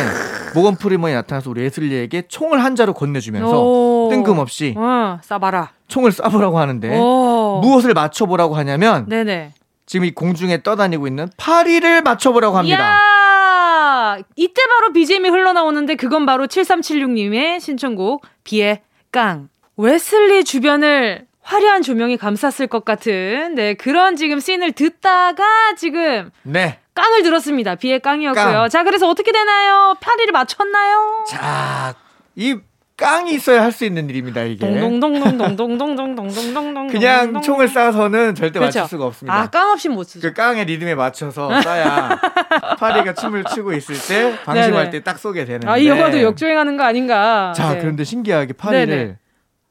모건 0.55 0.77
프리먼이 0.77 1.15
나타나서 1.15 1.51
우리 1.51 1.65
웨슬리에게 1.65 2.25
총을 2.29 2.63
한 2.63 2.77
자루 2.77 2.93
건네주면서 2.95 3.63
오. 3.63 4.09
뜬금없이 4.11 4.75
어, 4.77 5.19
쏴봐라. 5.23 5.69
총을 5.89 6.11
쏴보라고 6.11 6.55
하는데 6.55 6.99
오. 6.99 7.61
무엇을 7.63 7.95
맞춰보라고 7.95 8.55
하냐면 8.57 9.07
네네. 9.09 9.53
지금 9.87 10.07
이 10.07 10.11
공중에 10.13 10.63
떠다니고 10.63 11.07
있는 11.07 11.29
파리를 11.37 12.03
맞춰보라고 12.03 12.59
합니다. 12.59 12.79
야 12.79 14.19
이때 14.37 14.63
바로 14.69 14.93
BGM이 14.93 15.29
흘러나오는데 15.29 15.95
그건 15.95 16.27
바로 16.27 16.47
7376님의 16.47 17.61
신청곡 17.61 18.25
비의 18.45 18.83
깡. 19.13 19.49
웨슬리 19.77 20.45
주변을 20.45 21.27
화려한 21.47 21.83
조명이 21.83 22.17
감쌌을 22.17 22.67
것 22.69 22.85
같은 22.85 23.55
네 23.55 23.75
그런 23.75 24.17
지금 24.17 24.41
씬을 24.41 24.73
듣다가 24.73 25.45
지금 25.77 26.31
네 26.43 26.81
깡을 26.95 27.23
들었습니다. 27.23 27.77
비의 27.77 28.01
깡이었고요. 28.01 28.45
깡. 28.45 28.69
자 28.69 28.83
그래서 28.83 29.09
어떻게 29.09 29.31
되나요? 29.31 29.95
파리를 30.01 30.33
맞췄나요? 30.33 31.25
자이 31.29 32.57
깡이 32.97 33.33
있어야 33.35 33.63
할 33.63 33.71
수 33.73 33.85
있는 33.85 34.09
일입니다 34.11 34.43
이게. 34.43 34.67
동동동동동동동동동동동. 34.67 36.87
그냥 36.89 37.41
총을 37.43 37.69
쏴서는 37.69 38.35
절대 38.35 38.59
그렇죠. 38.59 38.81
맞출 38.81 38.91
수가 38.97 39.05
없습니다. 39.05 39.37
아깡 39.39 39.71
없이 39.71 39.89
못 39.91 40.03
쓰죠. 40.05 40.27
그 40.27 40.33
깡의 40.35 40.65
리듬에 40.65 40.95
맞춰서 40.97 41.49
쏴야 41.51 42.19
파리가 42.81 43.13
춤을 43.15 43.45
추고 43.55 43.73
있을 43.75 43.95
때 44.09 44.37
방심할 44.45 44.89
때 44.91 45.01
딱 45.05 45.19
쏘게 45.19 45.45
되는데. 45.45 45.69
아 45.69 45.77
이거도 45.77 46.21
역주행하는 46.23 46.77
거 46.79 46.83
아닌가. 46.85 47.53
자 47.55 47.75
네. 47.75 47.79
그런데 47.81 48.03
신기하게 48.05 48.55
파리를. 48.55 49.19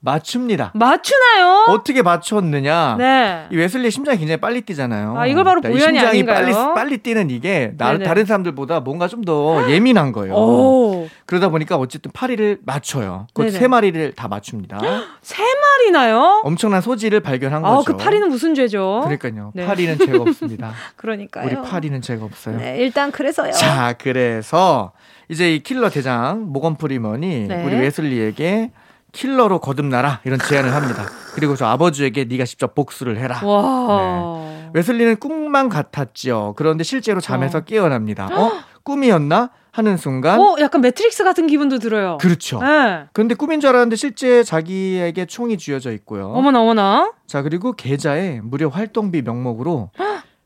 맞춥니다. 0.06 0.72
맞추나요? 0.76 1.65
어떻게 1.68 2.02
맞췄느냐? 2.02 2.96
네. 2.98 3.48
이 3.52 3.58
웨슬리 3.58 3.91
심장이 3.91 4.18
굉장히 4.20 4.39
빨리 4.39 4.62
뛰잖아요. 4.62 5.18
아, 5.18 5.26
이걸 5.28 5.44
바로 5.44 5.60
보연이 5.62 5.80
심장이 5.80 6.08
아닌가요? 6.08 6.36
빨리 6.46 6.54
빨리 6.76 6.98
뛰는 7.00 7.30
이게 7.32 7.74
나, 7.78 7.98
다른 7.98 8.26
사람들보다 8.26 8.80
뭔가 8.80 9.08
좀 9.10 9.26
더 9.26 9.72
예민한 9.72 10.12
거예요. 10.12 10.36
오. 10.36 11.08
그러다 11.26 11.50
보니까 11.50 11.78
어쨌든 11.78 12.12
파리를 12.12 12.60
맞춰요. 12.63 13.26
그세 13.34 13.68
마리를 13.68 14.13
다 14.13 14.28
맞춥니다. 14.28 14.80
세 15.24 15.41
마리나요? 15.41 16.41
엄청난 16.44 16.80
소지를 16.82 17.22
발견한 17.22 17.65
아, 17.65 17.78
거죠. 17.78 17.86
그 17.94 17.98
파리는 17.98 18.30
무슨 18.30 18.54
죄죠? 18.54 19.02
그러니까요. 19.06 19.52
네. 19.56 19.65
파리는 19.65 19.98
죄가 19.98 20.22
없습니다. 20.22 20.74
그러니까요. 20.96 21.48
우리 21.48 21.56
파리는 21.56 22.00
죄가 22.02 22.24
없어요. 22.24 22.58
네, 22.58 22.78
일단 22.78 23.12
그래서요. 23.12 23.52
자, 23.54 23.96
그래서 23.98 24.91
이제 25.30 25.56
이 25.56 25.63
킬러 25.63 25.89
대장 25.89 26.44
모건 26.54 26.76
프리먼이 26.76 27.48
네. 27.48 27.63
우리 27.65 27.76
웨슬리에게 27.78 28.70
킬러로 29.15 29.60
거듭나라 29.60 30.19
이런 30.25 30.38
제안을 30.39 30.73
합니다. 30.75 31.06
그리고 31.34 31.56
저 31.56 31.65
아버지에게 31.65 32.25
네가 32.25 32.45
직접 32.45 32.75
복수를 32.75 33.17
해라. 33.17 33.39
네. 33.41 34.69
웨슬리는 34.73 35.15
꿈만 35.17 35.69
같았지요. 35.69 36.54
그런데 36.58 36.84
실제로 36.84 37.21
잠에서 37.21 37.60
어. 37.60 37.62
깨어납니다. 37.62 38.28
어? 38.32 38.51
꿈이었나? 38.84 39.49
하는 39.71 39.97
순간 39.97 40.39
어, 40.39 40.56
약간 40.62 40.80
매트릭스 40.80 41.25
같은 41.25 41.47
기분도 41.47 41.80
들어요. 41.80 42.17
그렇죠. 42.21 42.62
네. 42.62 43.08
그런데 43.12 43.36
꿈인 43.36 43.60
줄 43.60 43.71
알았는데 43.71 43.97
실제 43.97 44.41
자기에게 44.41 45.25
총이 45.25 45.58
쥐어져 45.58 45.91
있고요. 45.91 46.30
어머나 46.30 46.62
어머나. 46.62 47.12
자, 47.28 47.41
그리고 47.41 47.73
계좌에 47.73 48.39
무료 48.41 48.69
활동비 48.69 49.21
명목으로 49.23 49.91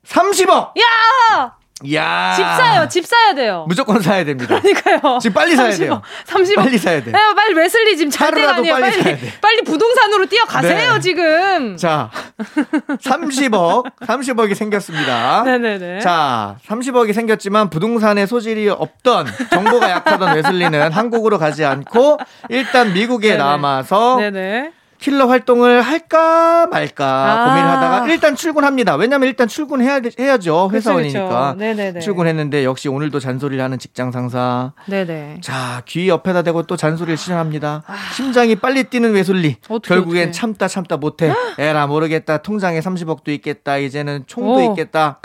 30억! 0.03 0.71
야! 0.79 1.58
야. 1.93 2.33
집 2.35 2.43
사요. 2.43 2.87
집 2.89 3.05
사야 3.05 3.33
돼요. 3.33 3.65
무조건 3.67 4.01
사야 4.01 4.23
됩니다. 4.25 4.59
그러니까요. 4.59 5.19
지금 5.19 5.33
빨리 5.33 5.55
사야 5.55 5.71
돼요. 5.71 6.01
30억. 6.25 6.55
빨리 6.55 6.77
사야 6.77 7.01
돼. 7.03 7.11
네, 7.11 7.19
빨리 7.35 7.53
웨슬리 7.53 7.95
지금 7.97 8.11
잘 8.11 8.33
때가 8.33 8.55
아니에요. 8.55 8.73
빨리 8.75 9.01
빨리, 9.03 9.17
빨리 9.41 9.61
부동산으로 9.63 10.25
뛰어가세요, 10.25 10.93
네. 10.95 10.99
지금. 10.99 11.77
자. 11.77 12.09
30억. 12.37 13.85
30억이 14.01 14.55
생겼습니다. 14.55 15.43
네네네. 15.43 15.99
자, 16.01 16.57
30억이 16.67 17.13
생겼지만 17.13 17.69
부동산에 17.69 18.25
소질이 18.25 18.69
없던 18.69 19.27
정보가 19.51 19.89
약하던 19.89 20.35
웨슬리는 20.35 20.91
한국으로 20.91 21.37
가지 21.37 21.63
않고 21.65 22.17
일단 22.49 22.93
미국에 22.93 23.29
네네. 23.29 23.37
남아서 23.43 24.17
네네. 24.17 24.71
킬러 24.99 25.27
활동을 25.27 25.81
할까 25.81 26.67
말까 26.67 27.05
아. 27.05 27.45
고민을 27.49 27.69
하다가 27.69 28.07
일단 28.09 28.35
출근합니다. 28.35 28.95
왜냐면 28.95 29.27
일단 29.29 29.47
출근해야 29.47 30.01
해야죠. 30.19 30.69
회사원이니까. 30.73 31.55
그쵸, 31.57 31.99
출근했는데 32.01 32.65
역시 32.65 32.89
오늘도 32.89 33.19
잔소리를 33.19 33.63
하는 33.63 33.79
직장 33.79 34.11
상사. 34.11 34.73
네네. 34.87 35.39
자, 35.41 35.81
귀 35.85 36.09
옆에다 36.09 36.41
대고 36.41 36.63
또 36.63 36.75
잔소리를 36.75 37.17
시전합니다. 37.17 37.83
아. 37.87 37.95
심장이 38.13 38.55
빨리 38.55 38.83
뛰는 38.83 39.13
외솔리. 39.13 39.57
어떻게, 39.69 39.95
결국엔 39.95 40.29
어떻게. 40.29 40.31
참다 40.31 40.67
참다 40.67 40.97
못해. 40.97 41.33
에라 41.57 41.87
모르겠다. 41.87 42.39
통장에 42.39 42.79
30억도 42.79 43.29
있겠다. 43.29 43.77
이제는 43.77 44.23
총도 44.27 44.53
오. 44.55 44.69
있겠다. 44.71 45.19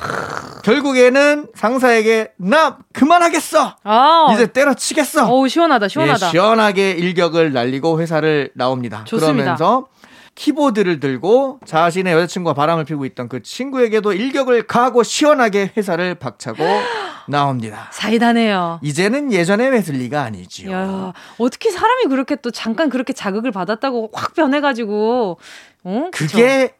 결국에는 0.64 1.48
상사에게 1.54 2.32
나 2.38 2.78
그만하겠어. 2.94 3.76
아. 3.84 4.30
이제 4.32 4.46
때려치겠어. 4.46 5.30
오 5.30 5.46
시원하다 5.46 5.88
시원하다. 5.88 6.26
예, 6.26 6.30
시원하게 6.30 6.90
일격을 6.92 7.52
날리고 7.52 8.00
회사를 8.00 8.50
나옵니다. 8.54 9.04
좋습니다. 9.04 9.32
그러면서 9.56 9.63
키보드를 10.34 11.00
들고 11.00 11.60
자신의 11.64 12.12
여자친구와 12.12 12.54
바람을 12.54 12.84
피우고 12.84 13.04
있던 13.06 13.28
그 13.28 13.42
친구에게도 13.42 14.12
일격을 14.12 14.66
가하고 14.66 15.02
시원하게 15.02 15.70
회사를 15.76 16.16
박차고 16.16 16.64
나옵니다. 17.28 17.88
사이다네요. 17.92 18.80
이제는 18.82 19.32
예전의 19.32 19.70
웨슬리가 19.70 20.22
아니지요. 20.22 20.72
야, 20.72 21.12
어떻게 21.38 21.70
사람이 21.70 22.06
그렇게 22.06 22.36
또 22.36 22.50
잠깐 22.50 22.90
그렇게 22.90 23.12
자극을 23.12 23.50
받았다고 23.50 24.10
확 24.12 24.34
변해가지고, 24.34 25.38
어? 25.84 26.08
그게 26.12 26.74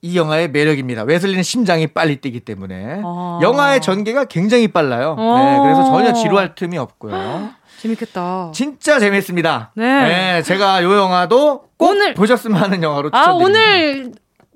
이 0.00 0.16
영화의 0.16 0.50
매력입니다. 0.50 1.02
웨슬리는 1.02 1.42
심장이 1.42 1.86
빨리 1.86 2.16
뛰기 2.20 2.40
때문에 2.40 3.02
아. 3.04 3.38
영화의 3.42 3.80
전개가 3.80 4.24
굉장히 4.24 4.66
빨라요. 4.68 5.14
네, 5.16 5.22
어. 5.22 5.60
그래서 5.62 5.84
전혀 5.84 6.12
지루할 6.12 6.54
틈이 6.54 6.76
없고요. 6.78 7.50
재밌겠다. 7.82 8.50
진짜 8.54 8.98
재밌습니다. 8.98 9.72
네. 9.74 9.84
네 9.84 10.42
제가 10.42 10.82
요 10.82 10.96
영화도 10.96 11.60
꼭 11.60 11.71
오늘 11.82 12.14
보셨으면 12.14 12.60
하는 12.62 12.82
영화로 12.82 13.10
추천드립니다. 13.10 13.30
아, 13.30 13.34
오늘 13.34 14.12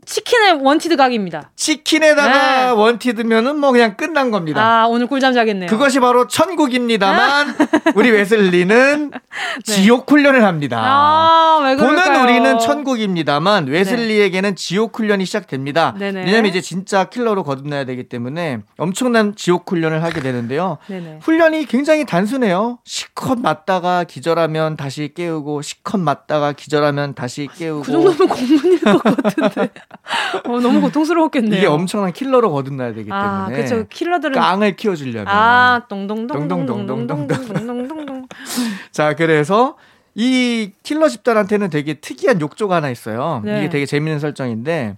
치킨의 0.06 0.62
원티드 0.62 0.96
각입니다. 0.96 1.50
치킨에다가 1.56 2.66
네. 2.66 2.70
원티드면은 2.70 3.58
뭐 3.58 3.72
그냥 3.72 3.96
끝난 3.96 4.30
겁니다. 4.30 4.62
아, 4.62 4.86
오늘 4.86 5.08
꿀잠 5.08 5.34
자겠네요. 5.34 5.68
그것이 5.68 5.98
바로 5.98 6.28
천국입니다만 6.28 7.54
우리 7.96 8.10
웨슬리는 8.12 9.10
네. 9.10 9.62
지옥 9.64 10.08
훈련을 10.08 10.44
합니다. 10.44 10.80
아, 10.80 11.60
왜 11.64 11.76
보는 11.76 12.22
우리는 12.22 12.58
천국입니다만 12.60 13.66
웨슬리에게는 13.66 14.50
네. 14.50 14.54
지옥 14.54 14.96
훈련이 14.96 15.26
시작됩니다. 15.26 15.94
네네. 15.98 16.24
왜냐면 16.24 16.46
이제 16.46 16.60
진짜 16.60 17.04
킬러로 17.04 17.42
거듭나야 17.42 17.84
되기 17.84 18.08
때문에 18.08 18.60
엄청난 18.78 19.34
지옥 19.34 19.68
훈련을 19.68 20.04
하게 20.04 20.20
되는데요. 20.20 20.78
네네. 20.86 21.18
훈련이 21.22 21.66
굉장히 21.66 22.06
단순해요. 22.06 22.78
시컷 22.84 23.40
맞다가 23.40 24.04
기절하면 24.04 24.76
다시 24.76 25.10
깨우고 25.14 25.62
시컷 25.62 25.98
맞다가 25.98 26.52
기절하면 26.52 27.14
다시 27.14 27.48
깨우고 27.52 27.82
그 27.82 27.90
정도면 27.90 28.28
공문일 28.28 28.80
것 28.80 29.02
같은데. 29.02 29.70
어, 30.44 30.60
너무 30.60 30.80
고통스러웠겠네요. 30.80 31.58
이게 31.58 31.66
엄청난 31.66 32.12
킬러로 32.12 32.50
거듭나야 32.52 32.92
되기 32.94 33.10
아, 33.12 33.46
때문에. 33.46 33.56
그렇죠. 33.66 33.88
킬러들은 33.88 34.40
깡을 34.40 34.76
키워주려면. 34.76 35.28
아, 35.28 35.82
동동동동동동동동동동. 35.88 38.26
자, 38.92 39.14
그래서 39.14 39.76
이 40.14 40.70
킬러 40.82 41.08
집단한테는 41.08 41.70
되게 41.70 41.94
특이한 41.94 42.40
욕조가 42.40 42.76
하나 42.76 42.90
있어요. 42.90 43.42
네. 43.44 43.58
이게 43.58 43.68
되게 43.68 43.86
재밌는 43.86 44.18
설정인데 44.18 44.96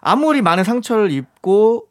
아무리 0.00 0.42
많은 0.42 0.64
상처를 0.64 1.10
입고 1.10 1.86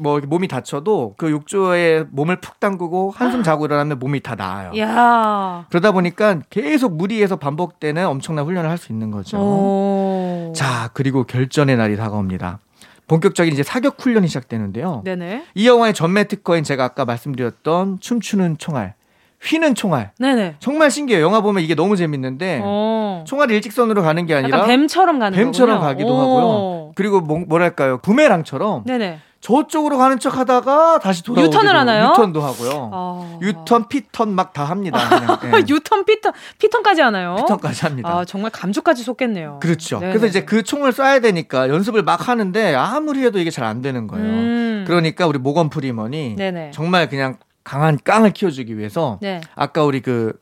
뭐 0.00 0.20
몸이 0.24 0.46
다쳐도 0.46 1.14
그 1.16 1.30
욕조에 1.30 2.04
몸을 2.10 2.36
푹 2.40 2.60
담그고 2.60 3.12
한숨 3.16 3.42
자고 3.42 3.64
일어나면 3.64 3.98
몸이 3.98 4.20
다 4.20 4.34
나아요. 4.36 4.72
야. 4.78 5.64
그러다 5.70 5.90
보니까 5.92 6.40
계속 6.50 6.94
무리해서 6.96 7.36
반복되는 7.36 8.06
엄청난 8.06 8.44
훈련을 8.44 8.70
할 8.70 8.78
수 8.78 8.92
있는 8.92 9.10
거죠. 9.10 9.38
오. 9.38 10.17
자, 10.58 10.90
그리고 10.92 11.22
결전의 11.24 11.76
날이 11.76 11.96
다가옵니다. 11.96 12.58
본격적인 13.06 13.52
이제 13.52 13.62
사격 13.62 13.96
훈련이 14.02 14.26
시작되는데요. 14.26 15.02
네네. 15.04 15.44
이 15.54 15.68
영화의 15.68 15.94
전매 15.94 16.24
특허인 16.24 16.64
제가 16.64 16.82
아까 16.84 17.04
말씀드렸던 17.04 18.00
춤추는 18.00 18.58
총알. 18.58 18.94
휘는 19.40 19.76
총알. 19.76 20.10
네네. 20.18 20.56
정말 20.58 20.90
신기해요. 20.90 21.24
영화 21.24 21.40
보면 21.40 21.62
이게 21.62 21.76
너무 21.76 21.96
재밌는데 21.96 22.60
오. 22.64 23.22
총알이 23.24 23.54
일직선으로 23.54 24.02
가는 24.02 24.26
게 24.26 24.34
아니라 24.34 24.64
뱀처럼 24.66 25.20
가는 25.20 25.38
뱀처럼 25.38 25.76
거군요. 25.76 25.88
가기도 25.88 26.08
오. 26.08 26.18
하고요. 26.18 26.92
그리고 26.96 27.20
뭐, 27.20 27.38
뭐랄까요 27.46 27.98
부메랑처럼 27.98 28.82
네네. 28.84 29.20
저쪽으로 29.40 29.98
가는 29.98 30.18
척 30.18 30.36
하다가 30.36 30.98
다시 30.98 31.22
돌아오고 31.22 31.46
유턴을 31.46 31.76
하나요? 31.76 32.10
유턴도 32.10 32.40
하고요. 32.40 32.90
어... 32.92 33.38
유턴, 33.40 33.88
P턴 33.88 34.34
막 34.34 34.52
다 34.52 34.64
합니다. 34.64 34.98
네. 35.42 35.62
유턴, 35.68 36.04
P턴, 36.04 36.32
P턴까지 36.58 37.00
하나요? 37.02 37.36
P턴까지 37.36 37.82
합니다. 37.86 38.08
아, 38.10 38.24
정말 38.24 38.50
감쪽같이 38.50 39.04
속겠네요. 39.04 39.58
그렇죠. 39.62 40.00
네네. 40.00 40.12
그래서 40.12 40.26
이제 40.26 40.44
그 40.44 40.62
총을 40.64 40.90
쏴야 40.92 41.22
되니까 41.22 41.68
연습을 41.68 42.02
막 42.02 42.28
하는데 42.28 42.74
아무리 42.74 43.24
해도 43.24 43.38
이게 43.38 43.50
잘 43.50 43.64
안 43.68 43.80
되는 43.82 44.06
거예요. 44.06 44.24
음... 44.26 44.84
그러니까 44.86 45.26
우리 45.26 45.38
모건 45.38 45.68
프리먼이 45.70 46.34
네네. 46.36 46.70
정말 46.72 47.08
그냥 47.08 47.36
강한 47.62 47.98
깡을 48.02 48.30
키워주기 48.32 48.78
위해서 48.78 49.18
네. 49.20 49.40
아까 49.54 49.84
우리 49.84 50.00
그 50.00 50.32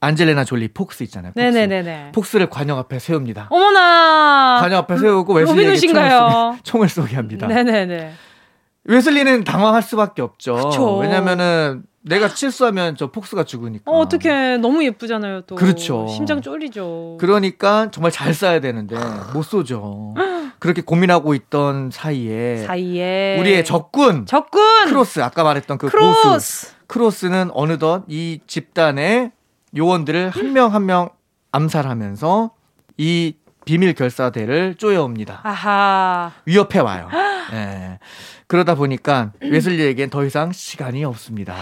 안젤리나 0.00 0.44
졸리 0.44 0.66
폭스 0.68 1.02
있잖아요. 1.04 1.32
폭스. 1.32 1.44
네네네네. 1.44 2.12
폭스를 2.12 2.48
과녁 2.50 2.76
앞에 2.78 2.98
세웁니다. 2.98 3.48
어머나. 3.50 4.58
과녁 4.60 4.78
앞에 4.78 4.96
세우고 4.98 5.34
웨슬리에게 5.34 5.76
총을, 5.76 6.10
쏘게, 6.10 6.58
총을 6.64 6.88
쏘게 6.88 7.14
합니다. 7.16 7.46
네네네. 7.46 8.12
웨슬리는 8.84 9.44
당황할 9.44 9.82
수밖에 9.82 10.22
없죠. 10.22 10.54
그쵸. 10.56 10.96
왜냐면은 10.98 11.84
내가 12.04 12.26
실수하면 12.28 12.96
저 12.96 13.12
폭스가 13.12 13.44
죽으니까. 13.44 13.90
어, 13.90 13.98
어떻게 14.00 14.56
너무 14.56 14.84
예쁘잖아요, 14.84 15.42
또. 15.42 15.54
그렇죠. 15.54 16.08
심장 16.08 16.40
쫄리죠. 16.42 17.16
그러니까 17.20 17.90
정말 17.92 18.10
잘 18.10 18.32
쏴야 18.32 18.60
되는데 18.60 18.96
못 19.32 19.42
쏘죠. 19.44 20.14
그렇게 20.58 20.82
고민하고 20.82 21.34
있던 21.34 21.90
사이에 21.92 22.58
사이에 22.66 23.36
우리의 23.40 23.64
적군 23.64 24.26
적군 24.26 24.86
크로스 24.86 25.20
아까 25.20 25.42
말했던 25.44 25.78
그 25.78 25.88
크로스. 25.88 26.22
고수 26.28 26.66
크로스는 26.88 27.50
어느덧 27.52 28.04
이 28.08 28.40
집단의 28.46 29.30
요원들을 29.76 30.30
한 30.30 30.52
명 30.52 30.74
한명 30.74 31.08
암살하면서 31.52 32.50
이 32.98 33.34
비밀 33.64 33.94
결사대를 33.94 34.74
쪼여옵니다. 34.76 35.40
아하. 35.42 36.32
위협해 36.44 36.80
와요. 36.80 37.08
예. 37.52 37.98
그러다 38.46 38.74
보니까 38.74 39.32
웨슬리에겐 39.40 40.10
더 40.10 40.24
이상 40.24 40.52
시간이 40.52 41.04
없습니다. 41.04 41.54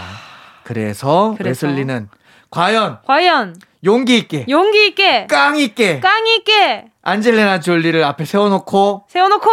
그래서, 0.63 1.35
그래서, 1.37 1.67
웨슬리는 1.67 2.09
과연 2.49 2.99
과연 3.05 3.55
용기 3.83 4.17
있게 4.17 4.45
용기 4.49 4.87
있게 4.87 5.25
깡 5.27 5.57
있게 5.57 5.99
깡 6.01 6.27
있게 6.27 6.85
안젤레나 7.01 7.61
졸리를 7.61 8.03
앞에 8.03 8.25
세워놓고 8.25 9.05
세워놓고 9.07 9.49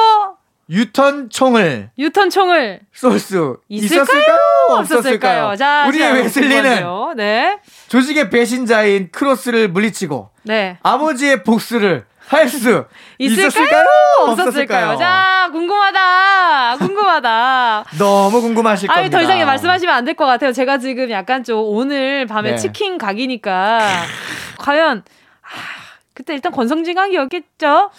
유턴 0.71 1.31
총을 1.31 1.91
유턴 1.99 2.29
총을 2.29 2.81
쏠 2.93 3.19
수 3.19 3.59
있을까요? 3.69 4.03
있었을까요? 4.03 4.39
없었을까요? 4.71 5.57
자, 5.57 5.87
우리의 5.89 6.09
자, 6.09 6.15
웨슬리는 6.15 6.85
네. 7.17 7.59
조직의 7.89 8.29
배신자인 8.29 9.11
크로스를 9.11 9.69
물리치고 9.69 10.31
네. 10.43 10.79
아버지의 10.83 11.43
복수를 11.45 12.05
할수 12.29 12.85
있을까요? 13.19 13.85
없었을까요? 14.27 14.97
자, 14.99 15.49
궁금하다. 15.53 16.77
궁금하다. 16.79 17.85
너무 17.99 18.41
궁금하실 18.41 18.89
겁니다. 18.89 19.01
아니, 19.01 19.11
더 19.11 19.23
이상 19.23 19.45
말씀하시면 19.47 19.95
안 19.95 20.05
될 20.05 20.15
것 20.15 20.27
같아요. 20.27 20.53
제가 20.53 20.79
지금 20.79 21.11
약간 21.11 21.43
좀 21.45 21.59
오늘 21.65 22.27
밤에 22.27 22.53
네. 22.53 22.57
치킨 22.57 22.99
각이니까 22.99 23.79
과연 24.59 25.03
아, 25.43 25.49
그때 26.15 26.35
일단 26.35 26.53
권성징악이었겠죠? 26.53 27.91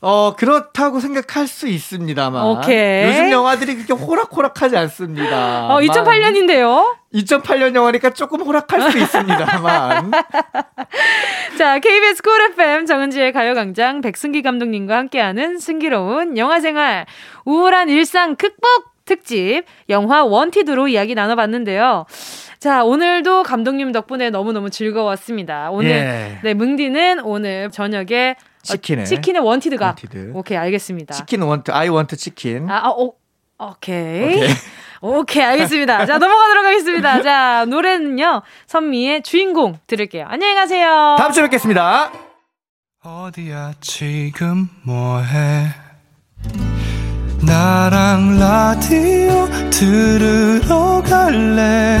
어, 0.00 0.34
그렇다고 0.36 1.00
생각할 1.00 1.48
수 1.48 1.66
있습니다만. 1.66 2.44
오케이. 2.44 3.08
요즘 3.08 3.30
영화들이 3.32 3.74
그렇게 3.74 3.92
호락호락하지 3.92 4.76
않습니다. 4.76 5.74
어, 5.74 5.80
2008년인데요? 5.80 6.96
2008년 7.14 7.74
영화니까 7.74 8.10
조금 8.10 8.42
호락할 8.42 8.92
수 8.92 8.98
있습니다만. 8.98 10.12
자, 11.58 11.78
KBS 11.80 12.22
쿨 12.22 12.40
FM 12.52 12.86
정은지의 12.86 13.32
가요광장 13.32 14.00
백승기 14.00 14.42
감독님과 14.42 14.96
함께하는 14.96 15.58
승기로운 15.58 16.38
영화생활 16.38 17.06
우울한 17.44 17.88
일상 17.88 18.36
극복 18.36 18.98
특집 19.04 19.62
영화 19.88 20.22
Wanted로 20.22 20.86
이야기 20.88 21.14
나눠봤는데요. 21.14 22.04
자, 22.60 22.84
오늘도 22.84 23.44
감독님 23.44 23.92
덕분에 23.92 24.30
너무너무 24.30 24.68
즐거웠습니다. 24.68 25.70
오늘, 25.70 25.90
예. 25.90 26.38
네, 26.42 26.54
뭉디는 26.54 27.20
오늘 27.20 27.70
저녁에 27.70 28.36
치킨에. 28.62 29.04
치킨의 29.04 29.42
wanted가. 29.42 29.86
Wanted. 29.86 30.32
오케이, 30.34 30.58
알겠습니다. 30.58 31.14
치킨 31.14 31.42
want, 31.42 31.70
I 31.70 31.88
want 31.88 32.16
chicken. 32.16 32.68
아, 32.70 32.88
어, 32.88 33.12
오케이. 33.58 34.36
오케이. 34.36 34.48
오케이, 35.00 35.42
알겠습니다. 35.44 36.06
자, 36.06 36.18
넘어가도록 36.18 36.64
하겠습니다. 36.64 37.22
자, 37.22 37.64
노래는요, 37.68 38.42
선미의 38.66 39.22
주인공 39.22 39.78
들을게요. 39.86 40.26
안녕히 40.28 40.54
가세요. 40.54 41.14
다음 41.18 41.32
주에 41.32 41.44
뵙겠습니다. 41.44 42.10
어디야, 43.02 43.74
지금 43.80 44.68
뭐해? 44.82 45.68
나랑 47.46 48.38
라디오 48.40 49.46
들으러 49.70 51.00
갈래? 51.06 52.00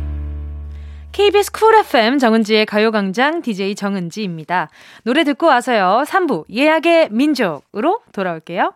KBS 1.11 1.51
쿨 1.51 1.75
FM 1.75 2.19
정은지의 2.19 2.65
가요광장 2.65 3.41
DJ 3.41 3.75
정은지입니다. 3.75 4.69
노래 5.03 5.25
듣고 5.25 5.47
와서요. 5.47 6.03
3부 6.07 6.45
예약의 6.49 7.09
민족으로 7.11 7.99
돌아올게요. 8.13 8.73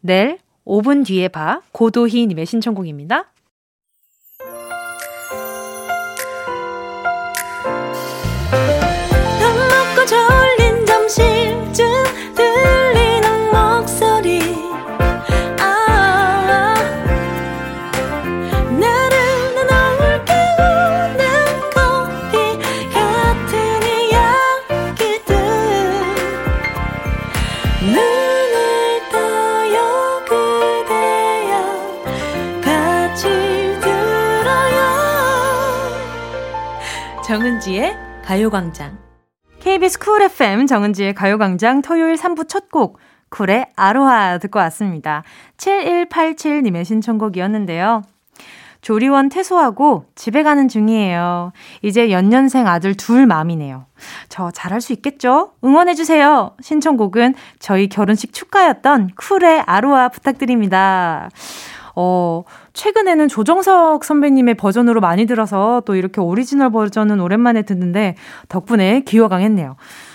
내일 0.00 0.38
5분 0.64 1.04
뒤에 1.04 1.28
봐 1.28 1.60
고도희님의 1.72 2.46
신청곡입니다. 2.46 3.26
가요광장. 38.28 38.98
KBS 39.60 39.98
쿨 40.00 40.20
FM 40.20 40.66
정은지의 40.66 41.14
가요광장 41.14 41.80
토요일 41.80 42.16
3부 42.16 42.46
첫 42.46 42.70
곡, 42.70 42.98
쿨의 43.30 43.68
아로하 43.74 44.36
듣고 44.36 44.58
왔습니다. 44.58 45.22
7187님의 45.56 46.84
신청곡이었는데요. 46.84 48.02
조리원 48.82 49.30
퇴소하고 49.30 50.04
집에 50.14 50.42
가는 50.42 50.68
중이에요. 50.68 51.52
이제 51.80 52.10
연년생 52.10 52.66
아들 52.66 52.94
둘 52.94 53.24
mom이네요. 53.24 53.86
저 54.28 54.50
잘할 54.50 54.82
수 54.82 54.92
있겠죠? 54.92 55.52
응원해주세요. 55.64 56.54
신청곡은 56.60 57.34
저희 57.60 57.88
결혼식 57.88 58.34
축가였던 58.34 59.12
쿨의 59.16 59.62
아로하 59.64 60.10
부탁드립니다. 60.10 61.30
어, 61.96 62.44
최근에는 62.78 63.26
조정석 63.26 64.04
선배님의 64.04 64.54
버전으로 64.54 65.00
많이 65.00 65.26
들어서 65.26 65.82
또 65.84 65.96
이렇게 65.96 66.20
오리지널 66.20 66.70
버전은 66.70 67.18
오랜만에 67.18 67.62
듣는데 67.62 68.14
덕분에 68.48 69.00
기어강했네요. 69.00 69.74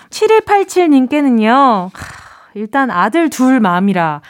7187님께는요, 0.10 1.90
일단 2.54 2.90
아들 2.90 3.30
둘 3.30 3.60
마음이라, 3.60 4.22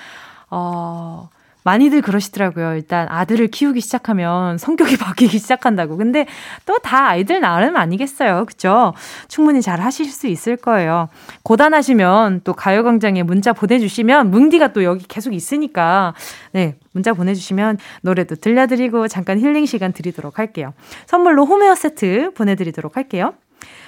어, 0.49 1.29
많이들 1.63 2.02
그러시더라고요. 2.02 2.76
일단 2.76 3.08
아들을 3.10 3.47
키우기 3.47 3.82
시작하면 3.82 4.58
성격이 4.58 4.97
바뀌기 4.97 5.38
시작한다고. 5.39 5.97
근데 5.97 6.26
또 6.65 6.73
다 6.84 7.08
아이들 7.08 7.39
나름 7.39 7.78
아니겠어요. 7.78 8.45
그쵸? 8.45 8.93
충분히 9.30 9.62
잘 9.62 9.80
하실 9.80 10.06
수 10.08 10.28
있을 10.28 10.58
거예요. 10.58 11.08
고단하시면 11.43 12.41
또 12.43 12.54
가요광장에 12.54 13.23
문자 13.23 13.54
보내주시면 13.54 14.32
뭉디가 14.32 14.73
또 14.73 14.84
여기 14.84 15.06
계속 15.08 15.34
있으니까 15.34 16.13
네, 16.52 16.76
문자 16.91 17.13
보내주시면 17.13 17.78
노래도 18.02 18.36
들려드리고 18.36 19.08
잠깐 19.08 19.39
힐링 19.39 19.65
시간 19.65 19.93
드리도록 19.93 20.39
할게요. 20.39 20.73
선물로 21.06 21.45
홈웨어 21.45 21.76
세트 21.76 22.32
보내드리도록 22.34 22.97
할게요. 22.97 23.34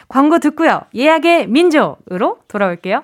광고 0.08 0.40
듣고요. 0.40 0.82
예약의 0.96 1.48
민족으로 1.48 2.38
돌아올게요. 2.48 3.04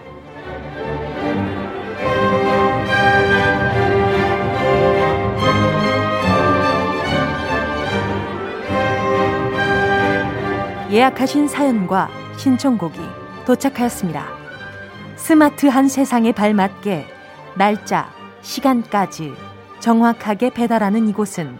예약하신 10.91 11.47
사연과 11.47 12.09
신청곡이 12.37 12.99
도착하였습니다. 13.45 14.27
스마트한 15.15 15.87
세상에 15.87 16.33
발맞게 16.33 17.05
날짜, 17.55 18.11
시간까지 18.41 19.31
정확하게 19.79 20.49
배달하는 20.49 21.07
이곳은 21.07 21.57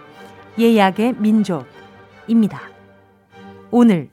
예약의 0.60 1.14
민족입니다. 1.18 2.62
오늘, 3.72 4.10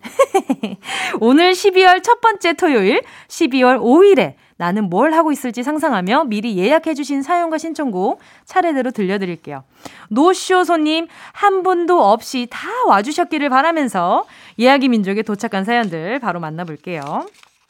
오늘 1.18 1.50
12월 1.50 2.00
첫 2.04 2.20
번째 2.20 2.52
토요일, 2.52 3.02
12월 3.26 3.80
5일에 3.80 4.34
나는 4.58 4.90
뭘 4.90 5.14
하고 5.14 5.30
있을지 5.32 5.62
상상하며 5.62 6.24
미리 6.24 6.58
예약해주신 6.58 7.22
사연과 7.22 7.58
신청곡 7.58 8.20
차례대로 8.44 8.90
들려드릴게요. 8.90 9.62
노쇼 10.10 10.64
손님 10.64 11.06
한 11.32 11.62
분도 11.62 12.02
없이 12.02 12.48
다 12.50 12.68
와주셨기를 12.86 13.48
바라면서 13.50 14.26
예약이 14.58 14.88
민족에 14.88 15.22
도착한 15.22 15.64
사연들 15.64 16.18
바로 16.18 16.40
만나볼게요. 16.40 17.26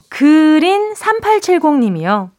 그린 0.08 0.94
3870님이요. 0.94 2.30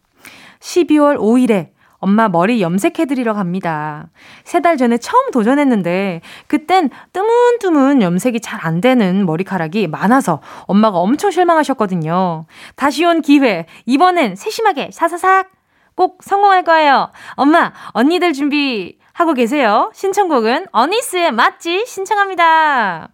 12월 0.59 1.17
5일에 1.17 1.69
엄마 2.01 2.29
머리 2.29 2.61
염색해드리러 2.61 3.33
갑니다. 3.33 4.07
세 4.45 4.61
달 4.61 4.77
전에 4.77 4.97
처음 4.97 5.31
도전했는데, 5.31 6.21
그땐 6.47 6.89
뜨문뜨문 7.11 8.01
염색이 8.01 8.39
잘 8.39 8.59
안 8.65 8.79
되는 8.81 9.25
머리카락이 9.25 9.87
많아서 9.87 10.41
엄마가 10.61 10.97
엄청 10.97 11.29
실망하셨거든요. 11.31 12.45
다시 12.75 13.05
온 13.05 13.21
기회, 13.21 13.65
이번엔 13.85 14.35
세심하게 14.35 14.89
사사삭 14.93 15.51
꼭 15.95 16.19
성공할 16.23 16.63
거예요. 16.63 17.11
엄마, 17.35 17.73
언니들 17.91 18.31
준비 18.33 18.97
하고 19.13 19.33
계세요. 19.33 19.91
신청곡은 19.93 20.67
어니스의 20.71 21.33
맞지? 21.33 21.85
신청합니다. 21.85 23.09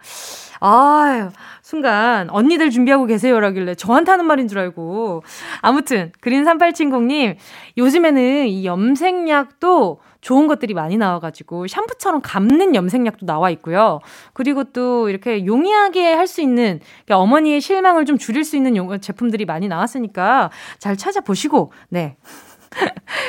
아유, 0.67 1.29
순간 1.61 2.27
언니들 2.31 2.71
준비하고 2.71 3.05
계세요라길래 3.05 3.75
저한테 3.75 4.09
하는 4.11 4.25
말인 4.25 4.47
줄 4.47 4.57
알고. 4.57 5.21
아무튼 5.61 6.11
그린 6.21 6.43
3870님 6.43 7.35
요즘에는 7.77 8.47
이 8.47 8.65
염색약도 8.65 9.99
좋은 10.21 10.47
것들이 10.47 10.73
많이 10.73 10.97
나와가지고 10.97 11.67
샴푸처럼 11.67 12.21
감는 12.23 12.73
염색약도 12.73 13.27
나와 13.27 13.51
있고요. 13.51 13.99
그리고 14.33 14.63
또 14.63 15.07
이렇게 15.09 15.45
용이하게 15.45 16.13
할 16.13 16.25
수 16.25 16.41
있는 16.41 16.79
그러니까 17.05 17.19
어머니의 17.19 17.61
실망을 17.61 18.05
좀 18.05 18.17
줄일 18.17 18.43
수 18.43 18.55
있는 18.57 18.75
용, 18.75 18.99
제품들이 18.99 19.45
많이 19.45 19.67
나왔으니까 19.67 20.49
잘 20.79 20.97
찾아보시고 20.97 21.71
네. 21.89 22.17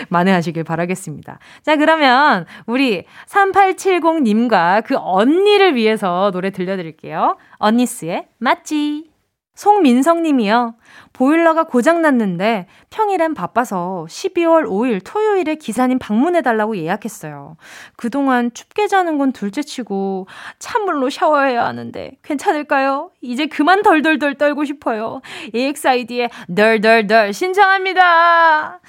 만회하시길 0.09 0.65
바라겠습니다. 0.65 1.39
자, 1.63 1.77
그러면 1.77 2.47
우리 2.67 3.05
3870님과 3.27 4.85
그 4.85 4.97
언니를 4.97 5.75
위해서 5.75 6.31
노래 6.33 6.51
들려드릴게요. 6.51 7.37
언니스의 7.59 8.29
맞지? 8.39 9.17
송민성 9.57 10.23
님이요. 10.23 10.75
보일러가 11.15 11.65
고장났는데 11.65 12.67
평일엔 12.91 13.33
바빠서 13.33 14.07
12월 14.09 14.67
5일 14.67 15.01
토요일에 15.03 15.55
기사님 15.55 15.99
방문해달라고 15.99 16.77
예약했어요. 16.77 17.57
그동안 17.97 18.53
춥게 18.53 18.87
자는 18.87 19.17
건 19.17 19.33
둘째 19.33 19.63
치고 19.63 20.29
찬물로 20.59 21.09
샤워해야 21.09 21.65
하는데 21.65 22.13
괜찮을까요? 22.23 23.11
이제 23.23 23.47
그만 23.47 23.83
덜덜덜 23.83 24.35
떨고 24.35 24.65
싶어요. 24.65 25.23
EXID의 25.55 26.29
덜덜덜 26.55 27.33
신청합니다. 27.33 28.81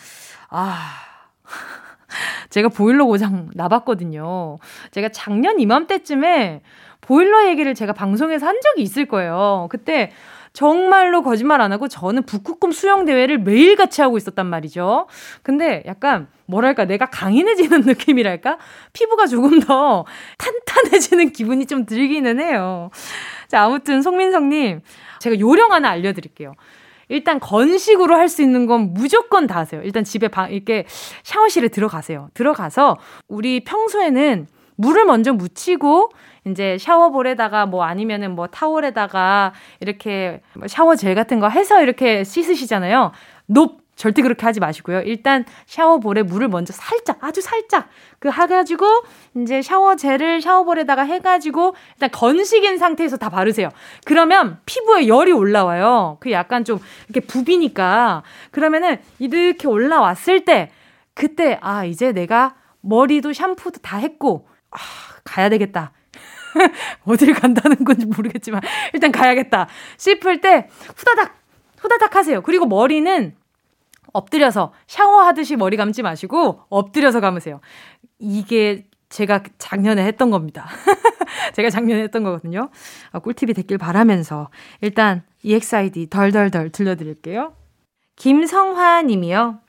아. 0.49 0.93
제가 2.49 2.69
보일러 2.69 3.05
고장 3.05 3.49
나봤거든요. 3.53 4.57
제가 4.91 5.09
작년 5.09 5.59
이맘때쯤에 5.59 6.61
보일러 7.01 7.47
얘기를 7.47 7.73
제가 7.75 7.93
방송에서 7.93 8.47
한 8.47 8.59
적이 8.61 8.81
있을 8.81 9.05
거예요. 9.05 9.67
그때 9.69 10.11
정말로 10.53 11.21
거짓말 11.21 11.61
안 11.61 11.71
하고 11.71 11.87
저는 11.87 12.23
북극곰 12.23 12.71
수영 12.71 13.05
대회를 13.05 13.37
매일 13.37 13.75
같이 13.75 14.01
하고 14.01 14.17
있었단 14.17 14.47
말이죠. 14.47 15.07
근데 15.43 15.83
약간 15.85 16.27
뭐랄까 16.47 16.85
내가 16.85 17.05
강인해지는 17.05 17.81
느낌이랄까? 17.85 18.57
피부가 18.91 19.27
조금 19.27 19.59
더 19.59 20.05
탄탄해지는 20.39 21.31
기분이 21.31 21.67
좀 21.67 21.85
들기는 21.85 22.39
해요. 22.39 22.89
자, 23.47 23.63
아무튼 23.63 24.01
송민성 24.01 24.49
님, 24.49 24.81
제가 25.19 25.39
요령 25.39 25.73
하나 25.73 25.89
알려 25.89 26.13
드릴게요. 26.13 26.53
일단 27.09 27.39
건식으로 27.39 28.15
할 28.15 28.27
수 28.27 28.41
있는 28.41 28.65
건 28.65 28.93
무조건 28.93 29.47
다 29.47 29.59
하세요. 29.59 29.81
일단 29.81 30.03
집에 30.03 30.27
방 30.27 30.51
이렇게 30.51 30.85
샤워실에 31.23 31.69
들어가세요. 31.69 32.29
들어가서 32.33 32.97
우리 33.29 33.63
평소에는 33.63 34.47
물을 34.75 35.05
먼저 35.05 35.33
묻히고 35.33 36.09
이제 36.45 36.77
샤워볼에다가 36.77 37.65
뭐 37.65 37.83
아니면은 37.83 38.35
뭐 38.35 38.47
타월에다가 38.47 39.53
이렇게 39.79 40.41
샤워젤 40.67 41.15
같은 41.15 41.39
거 41.39 41.49
해서 41.49 41.81
이렇게 41.81 42.23
씻으시잖아요. 42.23 43.11
높 43.47 43.86
절대 43.97 44.21
그렇게 44.21 44.45
하지 44.45 44.59
마시고요. 44.61 45.01
일단 45.01 45.43
샤워볼에 45.65 46.21
물을 46.21 46.47
먼저 46.47 46.71
살짝, 46.71 47.17
아주 47.21 47.41
살짝, 47.41 47.89
그 48.19 48.29
해가지고, 48.29 48.85
이제 49.35 49.61
샤워젤을 49.61 50.41
샤워볼에다가 50.41 51.03
해가지고, 51.03 51.75
일단 51.95 52.11
건식인 52.11 52.77
상태에서 52.77 53.17
다 53.17 53.29
바르세요. 53.29 53.69
그러면 54.05 54.59
피부에 54.65 55.07
열이 55.07 55.31
올라와요. 55.31 56.17
그 56.19 56.31
약간 56.31 56.63
좀 56.63 56.79
이렇게 57.09 57.25
부비니까. 57.25 58.21
그러면은 58.51 59.01
이렇게 59.19 59.67
올라왔을 59.67 60.45
때, 60.45 60.71
그때, 61.15 61.57
아, 61.61 61.83
이제 61.83 62.11
내가 62.11 62.55
머리도 62.81 63.33
샴푸도 63.33 63.79
다 63.79 63.97
했고, 63.97 64.47
아, 64.69 64.77
가야 65.23 65.49
되겠다. 65.49 65.91
어딜 67.05 67.33
간다는 67.33 67.83
건지 67.83 68.05
모르겠지만 68.05 68.61
일단 68.93 69.11
가야겠다 69.11 69.67
싶을 69.97 70.41
때 70.41 70.69
후다닥 70.95 71.35
후다닥 71.77 72.15
하세요. 72.15 72.41
그리고 72.41 72.65
머리는 72.65 73.35
엎드려서 74.13 74.73
샤워하듯이 74.87 75.55
머리 75.55 75.77
감지 75.77 76.01
마시고 76.01 76.61
엎드려서 76.69 77.19
감으세요. 77.19 77.59
이게 78.19 78.85
제가 79.09 79.43
작년에 79.57 80.05
했던 80.05 80.31
겁니다. 80.31 80.67
제가 81.53 81.69
작년에 81.69 82.01
했던 82.03 82.23
거거든요. 82.23 82.69
아, 83.11 83.19
꿀팁이 83.19 83.53
됐길 83.53 83.77
바라면서 83.77 84.49
일단 84.81 85.23
EXID 85.43 86.09
덜덜덜 86.09 86.71
들려드릴게요. 86.71 87.53
김성화 88.15 89.03
님이요. 89.03 89.59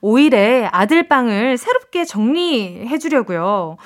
5일에 0.00 0.68
아들 0.70 1.08
방을 1.08 1.56
새롭게 1.56 2.04
정리해 2.04 2.98
주려고요. 2.98 3.76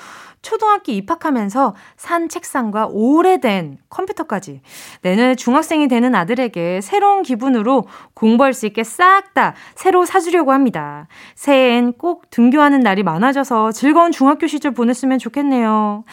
초등학교 0.43 0.91
입학하면서 0.91 1.73
산 1.97 2.29
책상과 2.29 2.89
오래된 2.91 3.79
컴퓨터까지 3.89 4.61
내년에 5.01 5.33
중학생이 5.33 5.87
되는 5.87 6.13
아들에게 6.13 6.81
새로운 6.81 7.23
기분으로 7.23 7.87
공부할 8.13 8.53
수 8.53 8.67
있게 8.67 8.83
싹 8.83 9.33
다 9.33 9.55
새로 9.73 10.05
사주려고 10.05 10.51
합니다. 10.51 11.07
새해엔 11.33 11.93
꼭 11.93 12.29
등교하는 12.29 12.81
날이 12.81 13.01
많아져서 13.01 13.71
즐거운 13.71 14.11
중학교 14.11 14.45
시절 14.45 14.71
보냈으면 14.71 15.17
좋겠네요. 15.17 16.03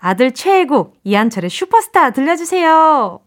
아들 0.00 0.32
최애곡 0.32 0.96
이한철의 1.04 1.50
슈퍼스타 1.50 2.10
들려주세요. 2.10 3.20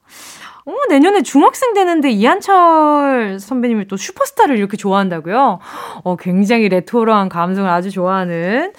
어, 0.65 0.73
내년에 0.89 1.21
중학생 1.21 1.73
되는데 1.73 2.09
이한철 2.09 3.37
선배님이 3.39 3.87
또 3.87 3.95
슈퍼스타를 3.95 4.57
이렇게 4.57 4.75
좋아한다고요? 4.75 5.59
어, 6.03 6.15
굉장히 6.17 6.67
레토로한 6.67 7.29
감성을 7.29 7.69
아주 7.69 7.91
좋아하는 7.91 8.73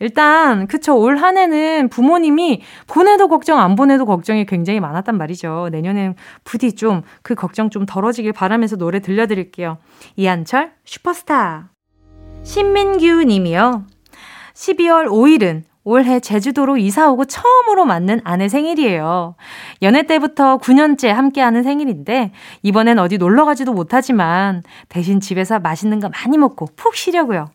일단 0.00 0.66
그쵸 0.66 0.96
올 0.98 1.18
한 1.18 1.36
해는 1.36 1.88
부모님이 1.88 2.62
보내도 2.86 3.28
걱정 3.28 3.58
안 3.58 3.74
보내도 3.74 4.06
걱정이 4.06 4.46
굉장히 4.46 4.78
많았단 4.80 5.16
말이죠. 5.18 5.68
내년엔 5.72 6.14
부디 6.44 6.74
좀 6.74 7.02
그 7.22 7.34
걱정 7.34 7.70
좀 7.70 7.84
덜어지길 7.86 8.32
바라면서 8.32 8.76
노래 8.76 9.00
들려드릴게요. 9.00 9.78
이한철 10.16 10.72
슈퍼스타 10.84 11.70
신민규 12.42 13.24
님이요. 13.24 13.84
12월 14.54 15.06
5일은 15.06 15.62
올해 15.84 16.20
제주도로 16.20 16.76
이사 16.76 17.10
오고 17.10 17.24
처음으로 17.24 17.86
맞는 17.86 18.20
아내 18.24 18.48
생일이에요. 18.48 19.36
연애 19.80 20.02
때부터 20.02 20.58
9년째 20.58 21.08
함께하는 21.08 21.62
생일인데 21.62 22.32
이번엔 22.62 22.98
어디 22.98 23.16
놀러 23.16 23.44
가지도 23.46 23.72
못하지만 23.72 24.62
대신 24.88 25.20
집에서 25.20 25.58
맛있는 25.58 26.00
거 26.00 26.10
많이 26.10 26.36
먹고 26.36 26.68
푹 26.76 26.94
쉬려고요. 26.94 27.46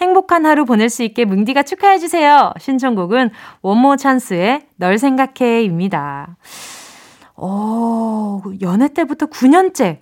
행복한 0.00 0.46
하루 0.46 0.64
보낼 0.64 0.88
수 0.88 1.02
있게 1.02 1.24
뭉디가 1.24 1.62
축하해주세요. 1.64 2.52
신청곡은 2.58 3.30
원모 3.62 3.96
찬스의 3.96 4.62
널 4.76 4.98
생각해입니다. 4.98 6.36
어, 7.36 8.42
연애 8.62 8.88
때부터 8.88 9.26
9년째. 9.26 9.98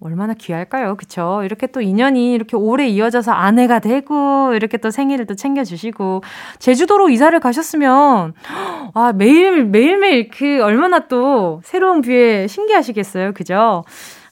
얼마나 0.00 0.32
귀할까요? 0.32 0.96
그쵸? 0.96 1.42
이렇게 1.44 1.66
또 1.66 1.80
인연이 1.80 2.32
이렇게 2.32 2.56
오래 2.56 2.86
이어져서 2.86 3.32
아내가 3.32 3.80
되고, 3.80 4.52
이렇게 4.54 4.76
또 4.76 4.92
생일을 4.92 5.26
또 5.26 5.34
챙겨주시고, 5.34 6.22
제주도로 6.60 7.08
이사를 7.08 7.38
가셨으면, 7.40 8.34
아, 8.94 9.12
매일, 9.12 9.64
매일매일 9.64 10.28
그 10.28 10.62
얼마나 10.62 11.08
또 11.08 11.60
새로운 11.64 12.00
뷰에 12.00 12.46
신기하시겠어요? 12.46 13.32
그죠? 13.32 13.82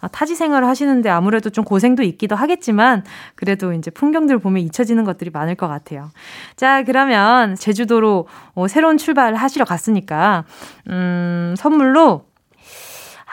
아, 0.01 0.09
타지 0.09 0.35
생활을 0.35 0.67
하시는데 0.69 1.09
아무래도 1.09 1.51
좀 1.51 1.65
고생도 1.65 2.03
있기도 2.03 2.37
하겠지만 2.37 3.05
그래도 3.35 3.73
이제 3.73 3.91
풍경들 3.91 4.39
보면 4.39 4.63
잊혀지는 4.63 5.05
것들이 5.05 5.31
많을 5.31 5.55
것 5.55 5.69
같아요. 5.69 6.11
자, 6.57 6.83
그러면 6.83 7.55
제주도로 7.55 8.27
어, 8.55 8.69
새로운 8.69 8.97
출발을 8.99 9.37
하시러 9.37 9.65
갔으니까 9.65 10.45
음, 10.89 11.55
선물로 11.57 12.25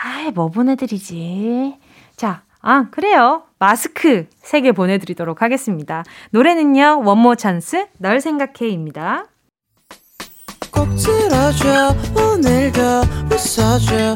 아이, 0.03 0.31
뭐 0.31 0.49
보내드리지? 0.49 1.77
자, 2.17 2.43
아, 2.61 2.87
그래요. 2.91 3.43
마스크 3.59 4.27
3개 4.43 4.75
보내드리도록 4.75 5.41
하겠습니다. 5.41 6.03
노래는요, 6.31 7.01
원모 7.05 7.35
찬스, 7.35 7.87
널 7.97 8.19
생각해입니다. 8.19 9.25
꼭 10.71 10.87
들어줘, 10.95 11.95
오늘도 12.15 12.81
웃어줘, 13.31 14.15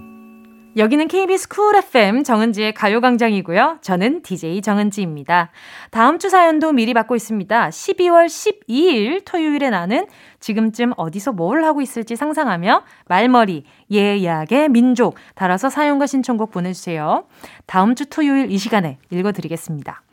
여기는 0.77 1.09
KBS 1.09 1.49
쿨 1.49 1.75
FM 1.75 2.23
정은지의 2.23 2.73
가요광장이고요. 2.73 3.79
저는 3.81 4.21
DJ 4.21 4.61
정은지입니다. 4.61 5.51
다음 5.89 6.17
주 6.17 6.29
사연도 6.29 6.71
미리 6.71 6.93
받고 6.93 7.13
있습니다. 7.17 7.69
12월 7.69 8.27
12일 8.27 9.25
토요일에 9.25 9.69
나는 9.69 10.07
지금쯤 10.39 10.93
어디서 10.95 11.33
뭘 11.33 11.65
하고 11.65 11.81
있을지 11.81 12.15
상상하며 12.15 12.83
말머리, 13.09 13.65
예약의 13.91 14.69
민족 14.69 15.15
달아서 15.35 15.69
사연과 15.69 16.07
신청곡 16.07 16.51
보내주세요. 16.51 17.25
다음 17.65 17.93
주 17.93 18.05
토요일 18.05 18.49
이 18.49 18.57
시간에 18.57 18.97
읽어드리겠습니다. 19.09 20.03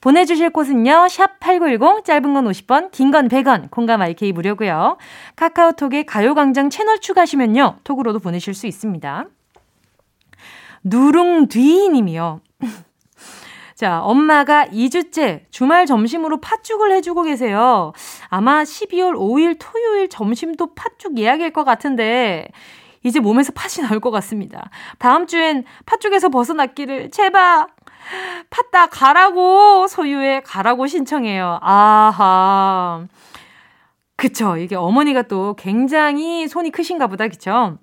보내주실 0.00 0.50
곳은요. 0.50 1.08
샵 1.08 1.40
8910 1.40 2.04
짧은 2.04 2.34
건 2.34 2.44
50원 2.44 2.92
긴 2.92 3.10
건 3.10 3.28
100원 3.28 3.68
공감 3.68 4.00
IK 4.00 4.30
무료고요. 4.30 4.96
카카오톡에 5.34 6.04
가요광장 6.04 6.70
채널 6.70 7.00
추가하시면요. 7.00 7.78
톡으로도 7.82 8.20
보내실 8.20 8.54
수 8.54 8.68
있습니다. 8.68 9.24
누룽뒤님이요. 10.84 12.40
자, 13.74 14.00
엄마가 14.02 14.66
2주째 14.66 15.42
주말 15.50 15.86
점심으로 15.86 16.40
팥죽을 16.40 16.92
해주고 16.92 17.22
계세요. 17.22 17.92
아마 18.28 18.62
12월 18.62 19.14
5일 19.14 19.56
토요일 19.58 20.08
점심도 20.08 20.74
팥죽 20.74 21.18
예약일 21.18 21.52
것 21.52 21.64
같은데, 21.64 22.48
이제 23.02 23.20
몸에서 23.20 23.52
팥이 23.52 23.86
나올 23.86 24.00
것 24.00 24.10
같습니다. 24.10 24.70
다음 24.98 25.26
주엔 25.26 25.64
팥죽에서 25.86 26.30
벗어났기를 26.30 27.10
제발 27.10 27.66
팥다 28.50 28.86
가라고 28.86 29.86
소유에 29.86 30.40
가라고 30.40 30.86
신청해요. 30.86 31.58
아하. 31.60 33.06
그쵸. 34.16 34.56
이게 34.56 34.74
어머니가 34.76 35.22
또 35.22 35.54
굉장히 35.58 36.48
손이 36.48 36.70
크신가 36.70 37.08
보다. 37.08 37.28
그쵸? 37.28 37.78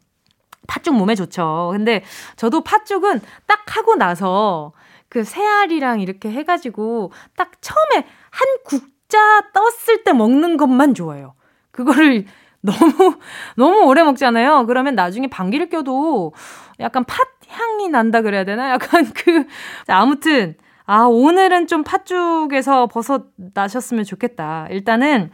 팥죽 0.71 0.95
몸에 0.95 1.15
좋죠. 1.15 1.71
근데 1.73 2.03
저도 2.37 2.63
팥죽은 2.63 3.19
딱 3.45 3.75
하고 3.75 3.95
나서 3.95 4.71
그 5.09 5.25
새알이랑 5.25 5.99
이렇게 5.99 6.31
해가지고 6.31 7.11
딱 7.35 7.51
처음에 7.61 8.07
한 8.29 8.47
국자 8.63 9.17
떴을 9.53 10.03
때 10.05 10.13
먹는 10.13 10.55
것만 10.55 10.93
좋아요. 10.93 11.33
그거를 11.71 12.25
너무, 12.63 13.17
너무 13.57 13.85
오래 13.85 14.03
먹잖아요. 14.03 14.65
그러면 14.67 14.95
나중에 14.95 15.27
방귀를 15.27 15.69
껴도 15.69 16.31
약간 16.79 17.03
팥 17.03 17.27
향이 17.49 17.89
난다 17.89 18.21
그래야 18.21 18.45
되나? 18.45 18.69
약간 18.69 19.11
그, 19.13 19.45
아무튼, 19.87 20.55
아, 20.85 21.03
오늘은 21.03 21.67
좀 21.67 21.83
팥죽에서 21.83 22.87
벗어나셨으면 22.87 24.05
좋겠다. 24.05 24.67
일단은, 24.69 25.31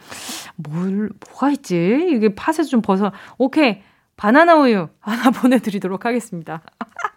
뭘, 0.55 1.09
뭐가 1.27 1.51
있지? 1.51 2.07
이게 2.11 2.33
팥에서 2.33 2.63
좀 2.63 2.81
벗어, 2.81 3.11
오케이. 3.37 3.83
바나나 4.17 4.55
우유 4.55 4.89
하나 4.99 5.29
보내드리도록 5.31 6.05
하겠습니다. 6.05 6.61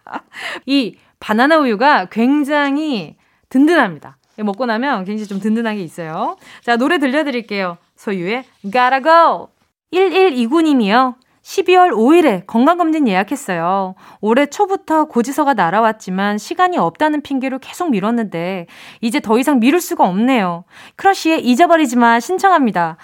이 0.65 0.95
바나나 1.19 1.57
우유가 1.57 2.05
굉장히 2.05 3.17
든든합니다. 3.49 4.17
먹고 4.37 4.65
나면 4.65 5.03
굉장히 5.03 5.27
좀 5.27 5.39
든든한 5.39 5.75
게 5.75 5.83
있어요. 5.83 6.37
자, 6.63 6.77
노래 6.77 6.97
들려드릴게요. 6.97 7.77
소유의 7.95 8.45
Gotta 8.61 9.01
Go! 9.03 9.49
1129님이요. 9.93 11.15
12월 11.43 11.91
5일에 11.91 12.45
건강검진 12.45 13.07
예약했어요. 13.07 13.95
올해 14.21 14.45
초부터 14.45 15.05
고지서가 15.05 15.55
날아왔지만 15.55 16.37
시간이 16.37 16.77
없다는 16.77 17.21
핑계로 17.21 17.59
계속 17.59 17.89
미뤘는데 17.89 18.67
이제 19.01 19.19
더 19.19 19.39
이상 19.39 19.59
미룰 19.59 19.81
수가 19.81 20.07
없네요. 20.07 20.63
크러쉬의 20.95 21.43
잊어버리지 21.43 21.97
마 21.97 22.19
신청합니다. 22.19 22.97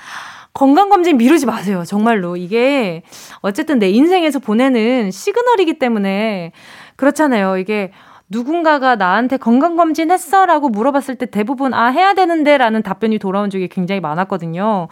건강검진 0.58 1.18
미루지 1.18 1.46
마세요. 1.46 1.84
정말로. 1.86 2.36
이게 2.36 3.04
어쨌든 3.42 3.78
내 3.78 3.90
인생에서 3.92 4.40
보내는 4.40 5.12
시그널이기 5.12 5.78
때문에 5.78 6.52
그렇잖아요. 6.96 7.58
이게 7.58 7.92
누군가가 8.28 8.96
나한테 8.96 9.38
건강검진 9.38 10.10
했어? 10.10 10.48
라고 10.48 10.70
물어봤을 10.70 11.14
때 11.14 11.28
대부분 11.28 11.76
아, 11.76 11.90
해야 11.90 12.16
되는데 12.16 12.58
라는 12.58 12.82
답변이 12.82 13.20
돌아온 13.20 13.52
적이 13.52 13.68
굉장히 13.68 14.02
많았거든요. 14.02 14.88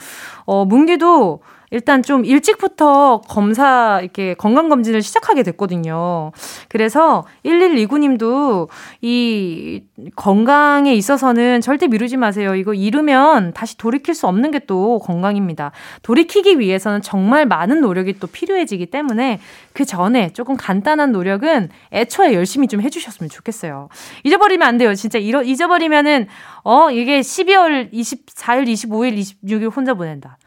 어, 0.46 0.66
문기도 0.66 1.42
일단 1.72 2.04
좀 2.04 2.26
일찍부터 2.26 3.22
검사, 3.28 4.00
이렇게 4.02 4.34
건강 4.34 4.68
검진을 4.68 5.02
시작하게 5.02 5.44
됐거든요. 5.44 6.32
그래서 6.68 7.24
1129님도 7.46 8.68
이 9.02 9.84
건강에 10.16 10.94
있어서는 10.94 11.62
절대 11.62 11.88
미루지 11.88 12.18
마세요. 12.18 12.56
이거 12.56 12.74
잃으면 12.74 13.54
다시 13.54 13.78
돌이킬 13.78 14.14
수 14.14 14.28
없는 14.28 14.52
게 14.52 14.66
또 14.68 15.00
건강입니다. 15.00 15.72
돌이키기 16.02 16.60
위해서는 16.60 17.02
정말 17.02 17.46
많은 17.46 17.82
노력이 17.82 18.20
또 18.20 18.28
필요해지기 18.28 18.88
때문에 18.88 19.40
그 19.74 19.86
전에 19.86 20.32
조금 20.34 20.56
간단한 20.58 21.12
노력은 21.12 21.70
애초에 21.92 22.34
열심히 22.34 22.68
좀 22.68 22.82
해주셨으면 22.82 23.30
좋겠어요. 23.30 23.90
잊어버리면 24.24 24.68
안 24.68 24.78
돼요. 24.78 24.94
진짜 24.96 25.20
잃어, 25.20 25.44
잊어버리면은, 25.44 26.28
어, 26.64 26.90
이게 26.92 27.20
12월 27.22 27.92
24일, 27.92 28.66
25일, 28.66 29.24
26일 29.44 29.76
혼자 29.76 29.94
보낸다. 29.94 30.38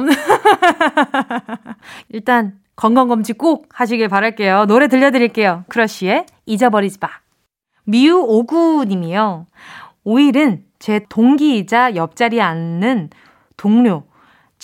일단 2.10 2.58
건강검진 2.76 3.36
꼭 3.36 3.68
하시길 3.72 4.08
바랄게요. 4.08 4.66
노래 4.66 4.88
들려드릴게요. 4.88 5.64
크러쉬의 5.68 6.26
잊어버리지 6.46 6.98
마. 7.00 7.08
미우오구님이요. 7.84 9.46
5일은 10.04 10.62
제 10.78 11.00
동기이자 11.08 11.94
옆자리에 11.94 12.40
앉는 12.40 13.10
동료 13.56 14.04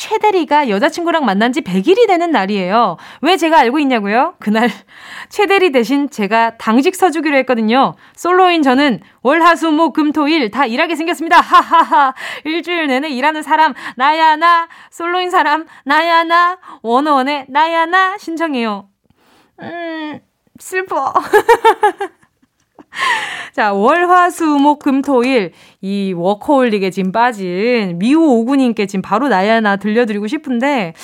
최대리가 0.01 0.71
여자친구랑 0.71 1.27
만난 1.27 1.53
지 1.53 1.61
100일이 1.61 2.07
되는 2.09 2.31
날이에요. 2.31 2.97
왜 3.21 3.37
제가 3.37 3.59
알고 3.59 3.79
있냐고요? 3.81 4.35
그날 4.39 4.71
최대리 5.29 5.73
대신 5.73 6.09
제가 6.09 6.57
당직 6.57 6.95
서주기로 6.97 7.37
했거든요. 7.39 7.95
솔로인 8.17 8.63
저는 8.63 9.01
월, 9.23 9.43
화, 9.43 9.55
수, 9.55 9.71
목, 9.71 9.93
금, 9.93 10.11
토, 10.13 10.27
일 10.27 10.51
다 10.51 10.65
일하게 10.65 10.97
생겼습니다. 10.97 11.37
하하하. 11.43 12.15
일주일 12.45 12.87
내내 12.87 13.11
일하는 13.11 13.43
사람, 13.43 13.75
나야, 13.97 14.37
나. 14.37 14.69
솔로인 14.91 15.29
사람, 15.31 15.67
나야, 15.85 16.25
나. 16.25 16.57
원어원의 16.81 17.47
나야, 17.51 17.85
나. 17.85 18.17
신청해요. 18.17 18.89
음, 19.61 20.19
슬퍼. 20.59 21.13
자, 23.53 23.73
월, 23.73 24.09
화, 24.09 24.31
수, 24.31 24.45
목, 24.45 24.81
금, 24.81 25.03
토, 25.03 25.25
일. 25.25 25.53
이 25.81 26.13
워커홀릭에 26.17 26.91
지금 26.91 27.13
빠진 27.13 27.99
미우 27.99 28.23
오구님께 28.23 28.87
지금 28.87 29.03
바로 29.03 29.29
나야 29.29 29.61
나 29.61 29.77
들려드리고 29.77 30.27
싶은데, 30.27 30.95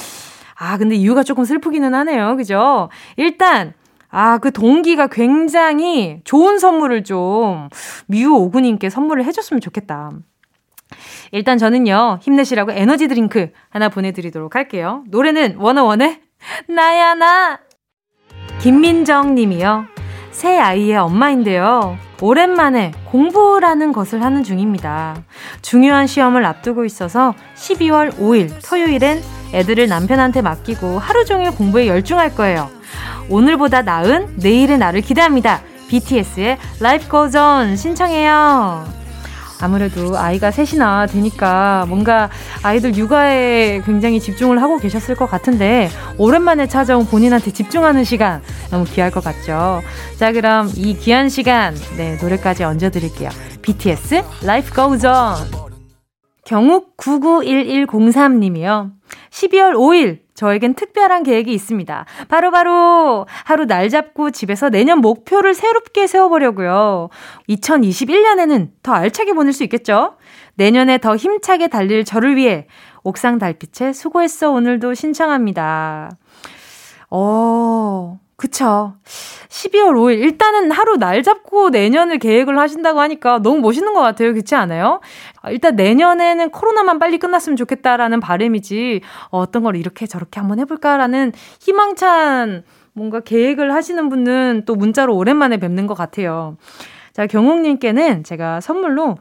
아, 0.54 0.78
근데 0.78 0.94
이유가 0.94 1.22
조금 1.22 1.44
슬프기는 1.44 1.94
하네요. 1.94 2.36
그죠? 2.36 2.88
일단, 3.16 3.74
아, 4.08 4.38
그 4.38 4.52
동기가 4.52 5.08
굉장히 5.08 6.20
좋은 6.24 6.58
선물을 6.58 7.04
좀 7.04 7.68
미우 8.06 8.34
오구님께 8.34 8.90
선물을 8.90 9.24
해줬으면 9.24 9.60
좋겠다. 9.60 10.10
일단 11.32 11.58
저는요, 11.58 12.20
힘내시라고 12.22 12.72
에너지 12.72 13.08
드링크 13.08 13.50
하나 13.68 13.88
보내드리도록 13.88 14.54
할게요. 14.54 15.02
노래는 15.08 15.56
워너원의 15.56 16.20
나야 16.68 17.14
나! 17.14 17.58
김민정 18.60 19.34
님이요. 19.34 19.95
세 20.36 20.58
아이의 20.58 20.98
엄마인데요. 20.98 21.96
오랜만에 22.20 22.92
공부라는 23.06 23.94
것을 23.94 24.22
하는 24.22 24.44
중입니다. 24.44 25.16
중요한 25.62 26.06
시험을 26.06 26.44
앞두고 26.44 26.84
있어서 26.84 27.34
12월 27.54 28.12
5일 28.18 28.50
토요일엔 28.62 29.22
애들을 29.54 29.88
남편한테 29.88 30.42
맡기고 30.42 30.98
하루 30.98 31.24
종일 31.24 31.52
공부에 31.52 31.86
열중할 31.86 32.34
거예요. 32.34 32.68
오늘보다 33.30 33.80
나은 33.80 34.34
내일의 34.36 34.76
나를 34.76 35.00
기대합니다. 35.00 35.62
BTS의 35.88 36.58
Life 36.82 37.08
Goes 37.08 37.34
On 37.34 37.74
신청해요. 37.74 39.05
아무래도 39.60 40.18
아이가 40.18 40.50
셋이나 40.50 41.06
되니까 41.06 41.86
뭔가 41.88 42.28
아이들 42.62 42.94
육아에 42.96 43.82
굉장히 43.84 44.20
집중을 44.20 44.60
하고 44.60 44.78
계셨을 44.78 45.14
것 45.14 45.26
같은데 45.30 45.88
오랜만에 46.18 46.66
찾아온 46.66 47.06
본인한테 47.06 47.52
집중하는 47.52 48.04
시간 48.04 48.42
너무 48.70 48.84
귀할 48.84 49.10
것 49.10 49.22
같죠. 49.24 49.82
자, 50.18 50.32
그럼 50.32 50.70
이 50.76 50.96
귀한 50.96 51.28
시간 51.28 51.74
네, 51.96 52.18
노래까지 52.20 52.64
얹어 52.64 52.90
드릴게요. 52.90 53.30
BTS 53.62 54.22
Life 54.44 54.74
Goes 54.74 55.06
On. 55.06 55.66
경욱 56.44 56.96
991103님이요. 56.96 58.92
12월 59.30 59.74
5일 59.74 60.25
저에겐 60.36 60.74
특별한 60.74 61.24
계획이 61.24 61.52
있습니다. 61.52 62.04
바로바로 62.28 62.70
바로 62.70 63.26
하루 63.44 63.64
날 63.64 63.88
잡고 63.88 64.30
집에서 64.30 64.68
내년 64.70 65.00
목표를 65.00 65.54
새롭게 65.54 66.06
세워보려고요. 66.06 67.08
2021년에는 67.48 68.68
더 68.82 68.92
알차게 68.92 69.32
보낼 69.32 69.52
수 69.52 69.64
있겠죠? 69.64 70.16
내년에 70.54 70.98
더 70.98 71.16
힘차게 71.16 71.68
달릴 71.68 72.04
저를 72.04 72.36
위해 72.36 72.66
옥상 73.02 73.38
달빛에 73.38 73.92
수고했어 73.92 74.50
오늘도 74.50 74.94
신청합니다. 74.94 76.10
어, 77.10 78.18
그쵸. 78.36 78.94
12월 79.48 79.94
5일. 79.94 80.18
일단은 80.20 80.70
하루 80.70 80.96
날 80.98 81.22
잡고 81.22 81.70
내년을 81.70 82.18
계획을 82.18 82.58
하신다고 82.58 83.00
하니까 83.00 83.38
너무 83.38 83.60
멋있는 83.60 83.94
것 83.94 84.02
같아요. 84.02 84.32
그렇지 84.32 84.54
않아요? 84.54 85.00
아, 85.40 85.50
일단 85.50 85.74
내년에는 85.74 86.50
코로나만 86.50 86.98
빨리 86.98 87.16
끝났으면 87.18 87.56
좋겠다라는 87.56 88.20
바람이지, 88.20 89.00
어, 89.30 89.38
어떤 89.38 89.62
걸 89.62 89.76
이렇게 89.76 90.06
저렇게 90.06 90.38
한번 90.38 90.58
해볼까라는 90.58 91.32
희망찬 91.60 92.64
뭔가 92.92 93.20
계획을 93.20 93.72
하시는 93.72 94.08
분은 94.08 94.64
또 94.66 94.74
문자로 94.74 95.16
오랜만에 95.16 95.56
뵙는 95.56 95.86
것 95.86 95.94
같아요. 95.94 96.56
자, 97.14 97.26
경옥님께는 97.26 98.24
제가 98.24 98.60
선물로 98.60 99.16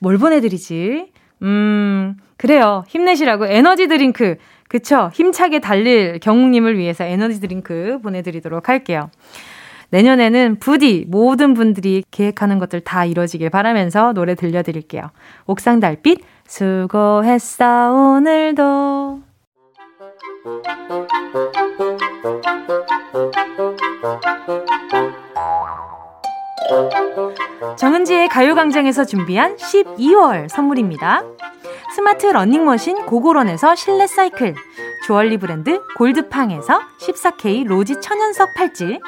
뭘 0.00 0.18
보내드리지? 0.18 1.12
음, 1.42 2.16
그래요. 2.36 2.84
힘내시라고 2.86 3.46
에너지 3.46 3.88
드링크. 3.88 4.36
그쵸? 4.74 5.08
힘차게 5.14 5.60
달릴 5.60 6.18
경욱님을 6.18 6.76
위해서 6.76 7.04
에너지 7.04 7.40
드링크 7.40 8.00
보내드리도록 8.02 8.68
할게요. 8.68 9.08
내년에는 9.90 10.56
부디 10.58 11.04
모든 11.06 11.54
분들이 11.54 12.02
계획하는 12.10 12.58
것들 12.58 12.80
다 12.80 13.04
이뤄지길 13.04 13.50
바라면서 13.50 14.12
노래 14.14 14.34
들려드릴게요. 14.34 15.12
옥상 15.46 15.78
달빛, 15.78 16.22
수고했어, 16.48 17.92
오늘도. 17.92 19.20
정은지의 27.76 28.28
가요광장에서 28.28 29.04
준비한 29.04 29.56
12월 29.56 30.48
선물입니다. 30.48 31.22
스마트 31.94 32.26
러닝머신 32.26 33.06
고고런에서 33.06 33.74
실내 33.74 34.06
사이클, 34.06 34.54
주얼리 35.06 35.36
브랜드 35.36 35.80
골드팡에서 35.96 36.80
14K 37.00 37.66
로지 37.66 38.00
천연석 38.00 38.54
팔찌, 38.54 39.00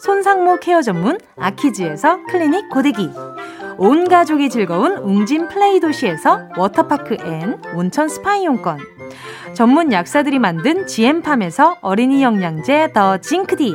손상모 0.00 0.56
케어 0.56 0.82
전문 0.82 1.18
아키즈에서 1.38 2.26
클리닉 2.26 2.68
고데기, 2.70 3.10
온 3.76 4.08
가족이 4.08 4.50
즐거운 4.50 4.96
웅진 4.96 5.48
플레이 5.48 5.80
도시에서 5.80 6.48
워터파크 6.56 7.16
and 7.24 7.60
온천 7.74 8.08
스파 8.08 8.36
이용권, 8.36 8.78
전문 9.54 9.92
약사들이 9.92 10.38
만든 10.38 10.86
지엠팜에서 10.86 11.78
어린이 11.80 12.22
영양제 12.22 12.92
더 12.92 13.18
징크디, 13.18 13.74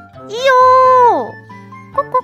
이요. 0.29 1.31
꼭꼭. 1.95 2.23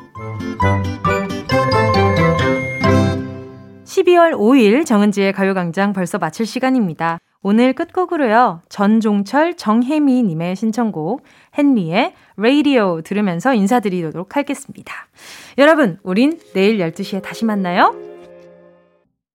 12월 3.86 4.34
5일 4.34 4.86
정은지의 4.86 5.34
가요광장 5.34 5.94
벌써 5.94 6.18
마칠 6.18 6.46
시간입니다. 6.46 7.20
오늘 7.42 7.74
끝곡으로요. 7.74 8.62
전종철 8.70 9.56
정혜미님의 9.56 10.56
신청곡 10.56 11.24
헨리의 11.58 12.14
라디오 12.36 13.02
들으면서 13.02 13.54
인사드리도록 13.54 14.36
하겠습니다. 14.36 14.94
여러분, 15.58 15.98
우린 16.04 16.40
내일 16.54 16.78
12시에 16.78 17.22
다시 17.22 17.46
만나요. 17.46 18.07